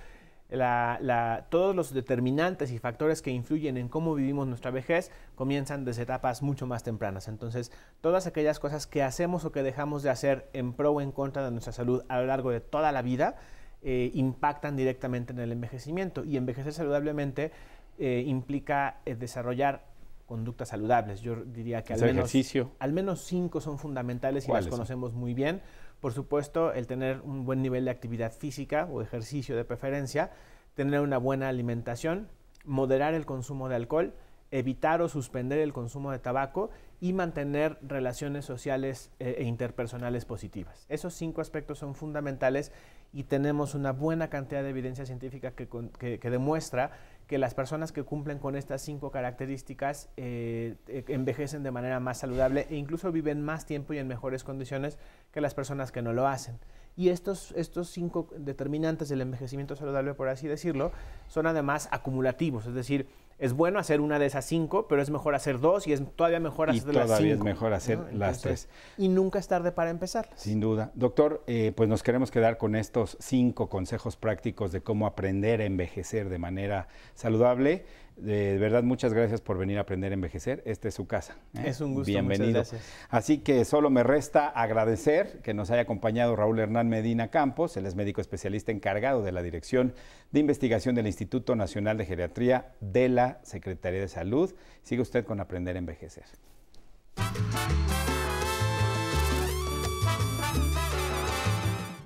todos 1.51 1.75
los 1.75 1.93
determinantes 1.93 2.71
y 2.71 2.79
factores 2.79 3.23
que 3.23 3.31
influyen 3.31 3.77
en 3.77 3.89
cómo 3.89 4.15
vivimos 4.15 4.47
nuestra 4.47 4.71
vejez 4.71 5.11
comienzan 5.35 5.85
desde 5.85 6.03
etapas 6.03 6.43
mucho 6.43 6.67
más 6.67 6.83
tempranas. 6.85 7.29
Entonces, 7.29 7.73
todas 8.01 8.27
aquellas 8.27 8.61
cosas 8.61 8.87
que 8.87 9.03
hacemos 9.03 9.45
o 9.45 9.53
que 9.53 9.63
dejamos 9.63 10.03
de 10.03 10.11
hacer 10.11 10.49
en 10.53 10.73
pro 10.73 10.93
o 10.93 11.01
en 11.01 11.11
contra 11.13 11.45
de 11.45 11.51
nuestra 11.51 11.73
salud 11.73 12.03
a 12.09 12.21
lo 12.21 12.27
largo 12.27 12.51
de 12.51 12.61
toda 12.61 12.93
la 12.93 13.03
vida 13.03 13.37
eh, 13.83 14.11
impactan 14.15 14.77
directamente 14.77 15.33
en 15.33 15.41
el 15.41 15.53
envejecimiento. 15.53 16.25
Y 16.25 16.37
envejecer 16.37 16.73
saludablemente 16.73 17.51
eh, 17.99 18.23
implica 18.27 18.99
eh, 19.05 19.15
desarrollar 19.15 19.83
conductas 20.27 20.69
saludables. 20.69 21.21
Yo 21.21 21.37
diría 21.37 21.83
que 21.83 21.95
al 21.95 22.01
menos, 22.01 22.33
al 22.79 22.93
menos, 22.93 23.21
cinco 23.25 23.61
son 23.61 23.79
fundamentales 23.79 24.49
y 24.49 24.53
las 24.53 24.67
conocemos 24.67 25.15
muy 25.15 25.35
bien. 25.35 25.63
Por 26.01 26.13
supuesto, 26.13 26.73
el 26.73 26.87
tener 26.87 27.21
un 27.23 27.45
buen 27.45 27.63
nivel 27.63 27.87
de 27.87 27.91
actividad 27.91 28.33
física 28.33 28.87
o 28.91 29.01
ejercicio 29.01 29.57
de 29.57 29.65
preferencia, 29.65 30.31
tener 30.75 31.01
una 31.01 31.19
buena 31.19 31.49
alimentación, 31.49 32.29
moderar 32.65 33.15
el 33.15 33.25
consumo 33.25 33.69
de 33.69 33.77
alcohol, 33.77 34.13
evitar 34.51 35.03
o 35.03 35.09
suspender 35.09 35.59
el 35.59 35.73
consumo 35.73 36.13
de 36.13 36.19
tabaco 36.19 36.71
y 37.01 37.13
mantener 37.13 37.79
relaciones 37.83 38.45
sociales 38.45 39.11
e 39.19 39.43
interpersonales 39.45 40.25
positivas. 40.25 40.87
Esos 40.89 41.15
cinco 41.15 41.41
aspectos 41.41 41.79
son 41.79 41.95
fundamentales 41.95 42.73
y 43.13 43.25
tenemos 43.25 43.75
una 43.75 43.93
buena 43.93 44.29
cantidad 44.29 44.63
de 44.63 44.71
evidencia 44.71 45.07
científica 45.07 45.53
que, 45.53 46.31
demuestra 46.31 46.93
que 47.27 47.39
las 47.39 47.55
personas 47.55 47.93
que 47.93 48.05
cumplen 48.05 48.39
con 48.39 48.55
estas 48.55 48.83
cinco 48.83 49.11
características 49.11 50.09
eh, 50.17 50.77
eh, 50.87 51.05
envejecen 51.09 51.63
de 51.63 51.71
manera 51.73 51.99
más 51.99 52.19
saludable 52.19 52.67
e 52.71 52.77
incluso 52.77 53.11
viven 53.11 53.43
más 53.43 53.67
tiempo 53.67 53.95
y 53.95 53.99
en 53.99 54.07
mejores 54.07 54.45
condiciones 54.45 54.99
que 55.33 55.41
las 55.41 55.55
personas 55.55 55.91
que 55.91 56.03
no 56.03 56.13
lo 56.13 56.29
hacen. 56.29 56.59
Y 56.97 57.11
estos, 57.11 57.53
estos 57.57 57.91
cinco 57.91 58.29
determinantes 58.39 59.09
del 59.09 59.21
envejecimiento 59.21 59.77
saludable, 59.77 60.15
por 60.15 60.29
así 60.29 60.47
decirlo, 60.47 60.93
son 61.29 61.47
además 61.47 61.89
acumulativos, 61.91 62.67
es 62.67 62.75
decir, 62.75 63.09
es 63.39 63.53
bueno 63.53 63.79
hacer 63.79 64.01
una 64.01 64.19
de 64.19 64.27
esas 64.27 64.45
cinco, 64.45 64.87
pero 64.89 65.03
es 65.03 65.11
mejor 65.11 65.35
hacer 65.35 65.61
dos 65.61 65.87
y 65.87 65.93
es 65.93 66.03
todavía 66.17 66.41
mejor 66.41 66.71
hacer 66.71 66.87
las 66.87 66.95
cinco. 66.95 67.07
todavía 67.07 67.35
es 67.35 67.41
mejor 67.41 67.73
hacer 67.75 67.99
las 68.13 68.41
tres. 68.41 68.69
Y 68.97 69.09
nunca 69.09 69.39
es 69.39 69.49
tarde 69.49 69.73
para 69.73 69.91
empezar. 69.91 70.31
Sin 70.37 70.61
duda. 70.61 70.91
Doctor, 70.95 71.43
eh, 71.47 71.73
pues 71.77 71.89
nos 71.89 72.03
queremos 72.03 72.31
quedar 72.31 72.57
con 72.57 72.75
estos 72.75 73.17
cinco 73.21 73.69
consejos 73.69 74.17
prácticos 74.17 74.73
de 74.73 74.81
cómo 74.81 75.07
aprender 75.07 75.61
a 75.61 75.65
envejecer 75.65 76.29
de 76.29 76.39
manera 76.39 76.89
saludable. 77.15 77.85
De 78.17 78.57
verdad, 78.57 78.83
muchas 78.83 79.13
gracias 79.13 79.43
por 79.43 79.59
venir 79.59 79.77
a 79.77 79.83
aprender 79.83 80.11
a 80.11 80.15
envejecer. 80.15 80.63
Esta 80.65 80.89
es 80.89 80.95
su 80.95 81.07
casa. 81.07 81.37
¿eh? 81.55 81.65
Es 81.67 81.83
un 81.83 81.93
gusto. 81.93 82.07
Bienvenido. 82.07 82.63
Así 83.11 83.39
que 83.39 83.65
solo 83.67 83.91
me 83.91 84.03
resta 84.03 84.49
agradecer 84.49 85.43
que 85.43 85.53
nos 85.53 85.71
haya 85.71 85.83
acompañado 85.83 86.35
Raúl 86.35 86.59
Hernán 86.59 86.89
Medina 86.89 87.29
Campos. 87.29 87.77
Él 87.77 87.85
es 87.85 87.95
médico 87.95 88.23
especialista 88.23 88.73
encargado 88.73 89.23
de 89.23 89.33
la 89.33 89.43
Dirección 89.43 89.93
de 90.33 90.41
Investigación 90.41 90.95
del 90.95 91.07
Instituto 91.07 91.57
Nacional 91.57 91.99
de 91.99 92.07
Geriatría 92.07 92.73
de 92.81 93.11
la 93.11 93.39
Secretaría 93.43 94.01
de 94.01 94.09
Salud. 94.09 94.55
Sigue 94.83 95.03
usted 95.03 95.27
con 95.27 95.39
Aprender 95.41 95.77
a 95.77 95.79
Envejecer. 95.79 96.25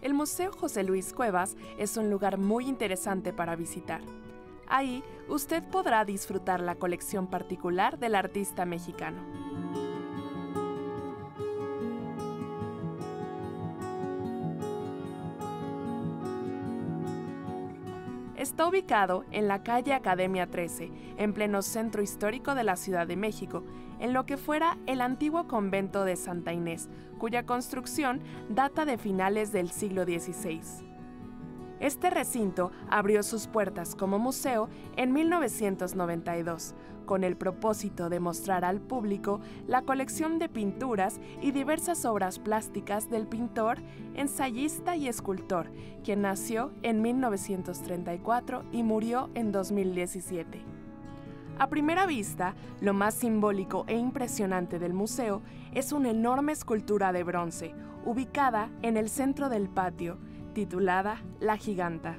El 0.02 0.14
Museo 0.14 0.50
José 0.50 0.82
Luis 0.82 1.12
Cuevas 1.12 1.56
es 1.78 1.96
un 1.96 2.10
lugar 2.10 2.36
muy 2.36 2.66
interesante 2.66 3.32
para 3.32 3.54
visitar. 3.54 4.00
Ahí 4.70 5.02
usted 5.28 5.64
podrá 5.64 6.04
disfrutar 6.04 6.60
la 6.60 6.76
colección 6.76 7.26
particular 7.26 7.98
del 7.98 8.14
artista 8.14 8.64
mexicano. 8.64 9.20
Está 18.36 18.68
ubicado 18.68 19.24
en 19.32 19.48
la 19.48 19.64
calle 19.64 19.92
Academia 19.92 20.46
13, 20.46 20.90
en 21.18 21.34
pleno 21.34 21.62
centro 21.62 22.00
histórico 22.00 22.54
de 22.54 22.62
la 22.62 22.76
Ciudad 22.76 23.08
de 23.08 23.16
México, 23.16 23.64
en 23.98 24.12
lo 24.12 24.24
que 24.24 24.36
fuera 24.36 24.78
el 24.86 25.00
antiguo 25.00 25.48
convento 25.48 26.04
de 26.04 26.14
Santa 26.14 26.52
Inés, 26.52 26.88
cuya 27.18 27.44
construcción 27.44 28.20
data 28.48 28.84
de 28.84 28.98
finales 28.98 29.50
del 29.50 29.70
siglo 29.70 30.04
XVI. 30.04 30.89
Este 31.80 32.10
recinto 32.10 32.72
abrió 32.90 33.22
sus 33.22 33.46
puertas 33.46 33.94
como 33.94 34.18
museo 34.18 34.68
en 34.96 35.14
1992, 35.14 36.74
con 37.06 37.24
el 37.24 37.36
propósito 37.36 38.10
de 38.10 38.20
mostrar 38.20 38.66
al 38.66 38.80
público 38.80 39.40
la 39.66 39.82
colección 39.82 40.38
de 40.38 40.50
pinturas 40.50 41.20
y 41.40 41.52
diversas 41.52 42.04
obras 42.04 42.38
plásticas 42.38 43.08
del 43.08 43.26
pintor, 43.26 43.78
ensayista 44.14 44.94
y 44.94 45.08
escultor, 45.08 45.72
quien 46.04 46.20
nació 46.20 46.70
en 46.82 47.00
1934 47.00 48.64
y 48.72 48.82
murió 48.82 49.30
en 49.34 49.50
2017. 49.50 50.62
A 51.58 51.68
primera 51.68 52.04
vista, 52.06 52.54
lo 52.80 52.92
más 52.92 53.14
simbólico 53.14 53.84
e 53.86 53.96
impresionante 53.96 54.78
del 54.78 54.92
museo 54.92 55.40
es 55.74 55.92
una 55.92 56.10
enorme 56.10 56.52
escultura 56.52 57.12
de 57.12 57.24
bronce, 57.24 57.74
ubicada 58.04 58.70
en 58.82 58.96
el 58.96 59.08
centro 59.08 59.48
del 59.48 59.68
patio, 59.68 60.18
titulada 60.60 61.22
La 61.38 61.56
Giganta. 61.56 62.18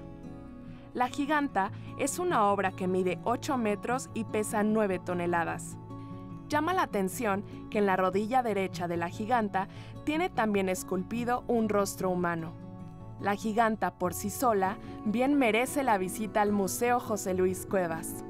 La 0.95 1.09
Giganta 1.09 1.71
es 1.99 2.17
una 2.17 2.45
obra 2.45 2.71
que 2.71 2.87
mide 2.87 3.19
8 3.23 3.55
metros 3.59 4.09
y 4.15 4.23
pesa 4.23 4.63
9 4.63 4.97
toneladas. 4.97 5.77
Llama 6.49 6.73
la 6.73 6.81
atención 6.81 7.45
que 7.69 7.77
en 7.77 7.85
la 7.85 7.97
rodilla 7.97 8.41
derecha 8.41 8.87
de 8.87 8.97
la 8.97 9.09
giganta 9.09 9.67
tiene 10.05 10.31
también 10.31 10.69
esculpido 10.69 11.43
un 11.45 11.69
rostro 11.69 12.09
humano. 12.09 12.53
La 13.19 13.35
giganta 13.35 13.91
por 13.91 14.15
sí 14.15 14.31
sola 14.31 14.79
bien 15.05 15.35
merece 15.35 15.83
la 15.83 15.99
visita 15.99 16.41
al 16.41 16.51
Museo 16.51 16.99
José 16.99 17.35
Luis 17.35 17.67
Cuevas. 17.67 18.25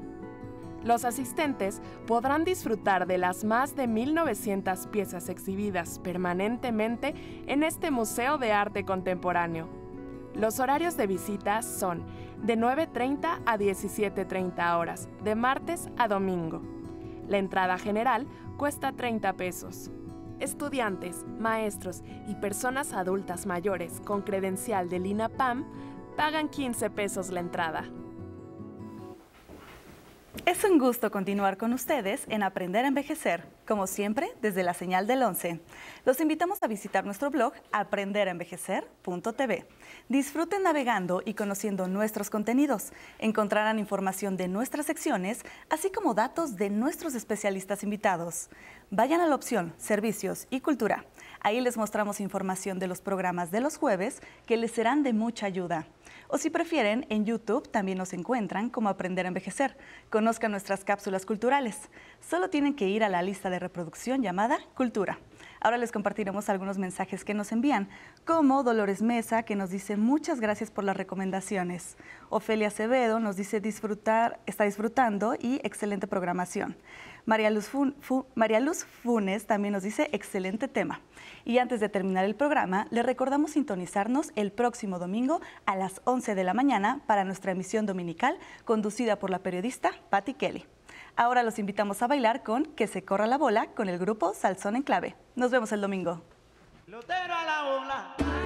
Los 0.84 1.06
asistentes 1.06 1.80
podrán 2.06 2.44
disfrutar 2.44 3.06
de 3.06 3.16
las 3.16 3.44
más 3.44 3.76
de 3.76 3.88
1.900 3.88 4.90
piezas 4.90 5.30
exhibidas 5.30 6.00
permanentemente 6.00 7.14
en 7.46 7.62
este 7.62 7.90
Museo 7.90 8.36
de 8.36 8.52
Arte 8.52 8.84
Contemporáneo. 8.84 9.81
Los 10.34 10.60
horarios 10.60 10.96
de 10.96 11.06
visita 11.06 11.62
son 11.62 12.02
de 12.42 12.56
9.30 12.56 13.40
a 13.44 13.58
17.30 13.58 14.78
horas, 14.78 15.08
de 15.22 15.34
martes 15.34 15.88
a 15.98 16.08
domingo. 16.08 16.62
La 17.28 17.38
entrada 17.38 17.78
general 17.78 18.26
cuesta 18.56 18.92
30 18.92 19.34
pesos. 19.34 19.90
Estudiantes, 20.40 21.24
maestros 21.38 22.02
y 22.26 22.34
personas 22.34 22.92
adultas 22.92 23.46
mayores 23.46 24.00
con 24.00 24.22
credencial 24.22 24.88
del 24.88 25.06
INAPAM 25.06 25.64
pagan 26.16 26.48
15 26.48 26.90
pesos 26.90 27.30
la 27.30 27.40
entrada. 27.40 27.84
Es 30.46 30.64
un 30.64 30.78
gusto 30.78 31.10
continuar 31.10 31.58
con 31.58 31.74
ustedes 31.74 32.24
en 32.28 32.42
Aprender 32.42 32.86
a 32.86 32.88
Envejecer, 32.88 33.44
como 33.66 33.86
siempre 33.86 34.32
desde 34.40 34.62
la 34.62 34.72
señal 34.72 35.06
del 35.06 35.22
11. 35.22 35.60
Los 36.06 36.20
invitamos 36.20 36.58
a 36.62 36.66
visitar 36.68 37.04
nuestro 37.04 37.30
blog 37.30 37.52
aprenderaenvejecer.tv. 37.70 39.66
Disfruten 40.08 40.62
navegando 40.62 41.22
y 41.24 41.34
conociendo 41.34 41.86
nuestros 41.86 42.30
contenidos. 42.30 42.92
Encontrarán 43.18 43.78
información 43.78 44.38
de 44.38 44.48
nuestras 44.48 44.86
secciones, 44.86 45.42
así 45.68 45.90
como 45.92 46.14
datos 46.14 46.56
de 46.56 46.70
nuestros 46.70 47.14
especialistas 47.14 47.82
invitados. 47.82 48.48
Vayan 48.90 49.20
a 49.20 49.26
la 49.26 49.34
opción 49.34 49.74
Servicios 49.76 50.46
y 50.48 50.60
Cultura. 50.60 51.04
Ahí 51.40 51.60
les 51.60 51.76
mostramos 51.76 52.20
información 52.20 52.78
de 52.78 52.88
los 52.88 53.00
programas 53.00 53.50
de 53.50 53.60
los 53.60 53.76
jueves 53.76 54.22
que 54.46 54.56
les 54.56 54.72
serán 54.72 55.02
de 55.02 55.12
mucha 55.12 55.46
ayuda. 55.46 55.86
O 56.34 56.38
si 56.38 56.48
prefieren, 56.48 57.04
en 57.10 57.26
YouTube 57.26 57.70
también 57.70 57.98
nos 57.98 58.14
encuentran 58.14 58.70
como 58.70 58.88
Aprender 58.88 59.26
a 59.26 59.28
Envejecer. 59.28 59.76
Conozcan 60.08 60.50
nuestras 60.50 60.82
cápsulas 60.82 61.26
culturales. 61.26 61.90
Solo 62.26 62.48
tienen 62.48 62.74
que 62.74 62.88
ir 62.88 63.04
a 63.04 63.10
la 63.10 63.20
lista 63.20 63.50
de 63.50 63.58
reproducción 63.58 64.22
llamada 64.22 64.58
Cultura. 64.74 65.18
Ahora 65.64 65.78
les 65.78 65.92
compartiremos 65.92 66.48
algunos 66.48 66.76
mensajes 66.76 67.24
que 67.24 67.34
nos 67.34 67.52
envían, 67.52 67.88
como 68.24 68.64
Dolores 68.64 69.00
Mesa, 69.00 69.44
que 69.44 69.54
nos 69.54 69.70
dice 69.70 69.96
muchas 69.96 70.40
gracias 70.40 70.72
por 70.72 70.82
las 70.82 70.96
recomendaciones. 70.96 71.96
Ofelia 72.30 72.66
Acevedo 72.66 73.20
nos 73.20 73.36
dice 73.36 73.60
disfrutar, 73.60 74.40
está 74.46 74.64
disfrutando 74.64 75.36
y 75.40 75.60
excelente 75.62 76.08
programación. 76.08 76.76
María 77.26 77.48
Luz, 77.50 77.70
María 78.34 78.58
Luz 78.58 78.84
Funes 78.84 79.46
también 79.46 79.72
nos 79.72 79.84
dice 79.84 80.08
excelente 80.10 80.66
tema. 80.66 81.00
Y 81.44 81.58
antes 81.58 81.78
de 81.78 81.88
terminar 81.88 82.24
el 82.24 82.34
programa, 82.34 82.88
le 82.90 83.04
recordamos 83.04 83.52
sintonizarnos 83.52 84.32
el 84.34 84.50
próximo 84.50 84.98
domingo 84.98 85.40
a 85.64 85.76
las 85.76 86.00
11 86.02 86.34
de 86.34 86.42
la 86.42 86.54
mañana 86.54 87.02
para 87.06 87.22
nuestra 87.22 87.52
emisión 87.52 87.86
dominical 87.86 88.36
conducida 88.64 89.20
por 89.20 89.30
la 89.30 89.38
periodista 89.38 89.92
Patti 90.10 90.34
Kelly. 90.34 90.66
Ahora 91.16 91.42
los 91.42 91.58
invitamos 91.58 92.02
a 92.02 92.06
bailar 92.06 92.42
con 92.42 92.64
Que 92.64 92.86
se 92.86 93.04
corra 93.04 93.26
la 93.26 93.38
bola 93.38 93.66
con 93.74 93.88
el 93.88 93.98
grupo 93.98 94.32
Salzón 94.34 94.76
en 94.76 94.82
Clave. 94.82 95.14
Nos 95.36 95.50
vemos 95.50 95.72
el 95.72 95.80
domingo. 95.80 96.22
pelota 96.86 97.24
a 97.24 97.44
la 97.44 97.62
bola. 97.70 98.42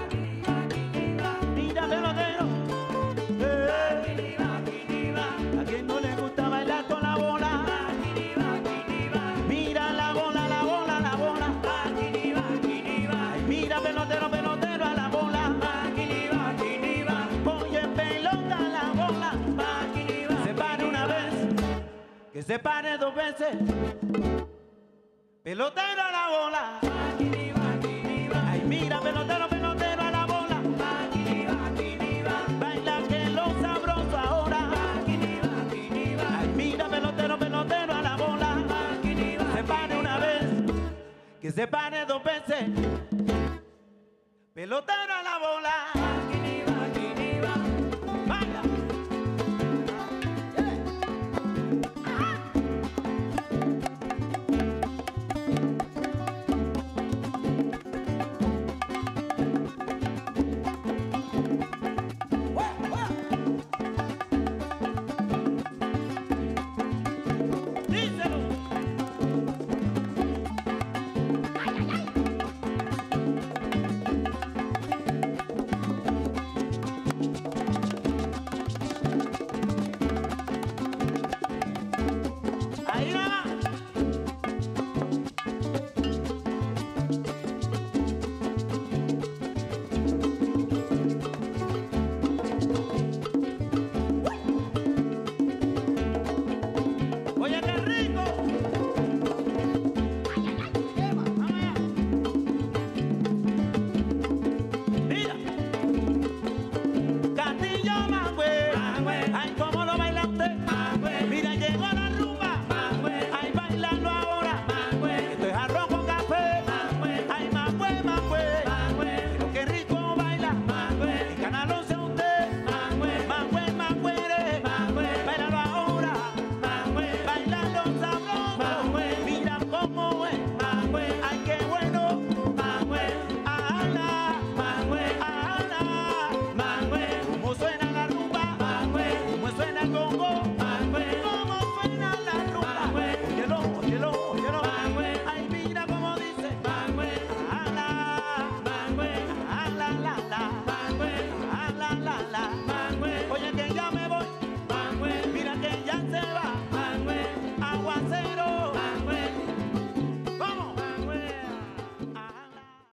Pelotero 25.43 26.01
a 26.01 26.11
la 26.13 26.29
bola. 26.29 26.79
Ay, 28.49 28.63
mira, 28.65 29.01
pelotero, 29.01 29.49
pelotero 29.49 30.03
a 30.03 30.11
la 30.13 30.27
bola. 30.27 30.63
Baila 32.61 33.03
que 33.09 33.31
lo 33.31 33.47
sabroso 33.61 34.17
ahora. 34.17 34.71
Ay, 35.07 36.53
mira, 36.55 36.89
pelotero, 36.89 37.37
pelotero 37.37 37.95
a 37.95 38.03
la 38.03 38.17
bola. 38.17 38.65
Se 39.55 39.65
pare 39.65 39.97
una 39.97 40.19
vez, 40.19 40.45
que 41.41 41.51
se 41.51 41.67
pare 41.67 42.07
dos 42.07 42.23
veces. 42.23 42.71
Pelotero 44.55 45.13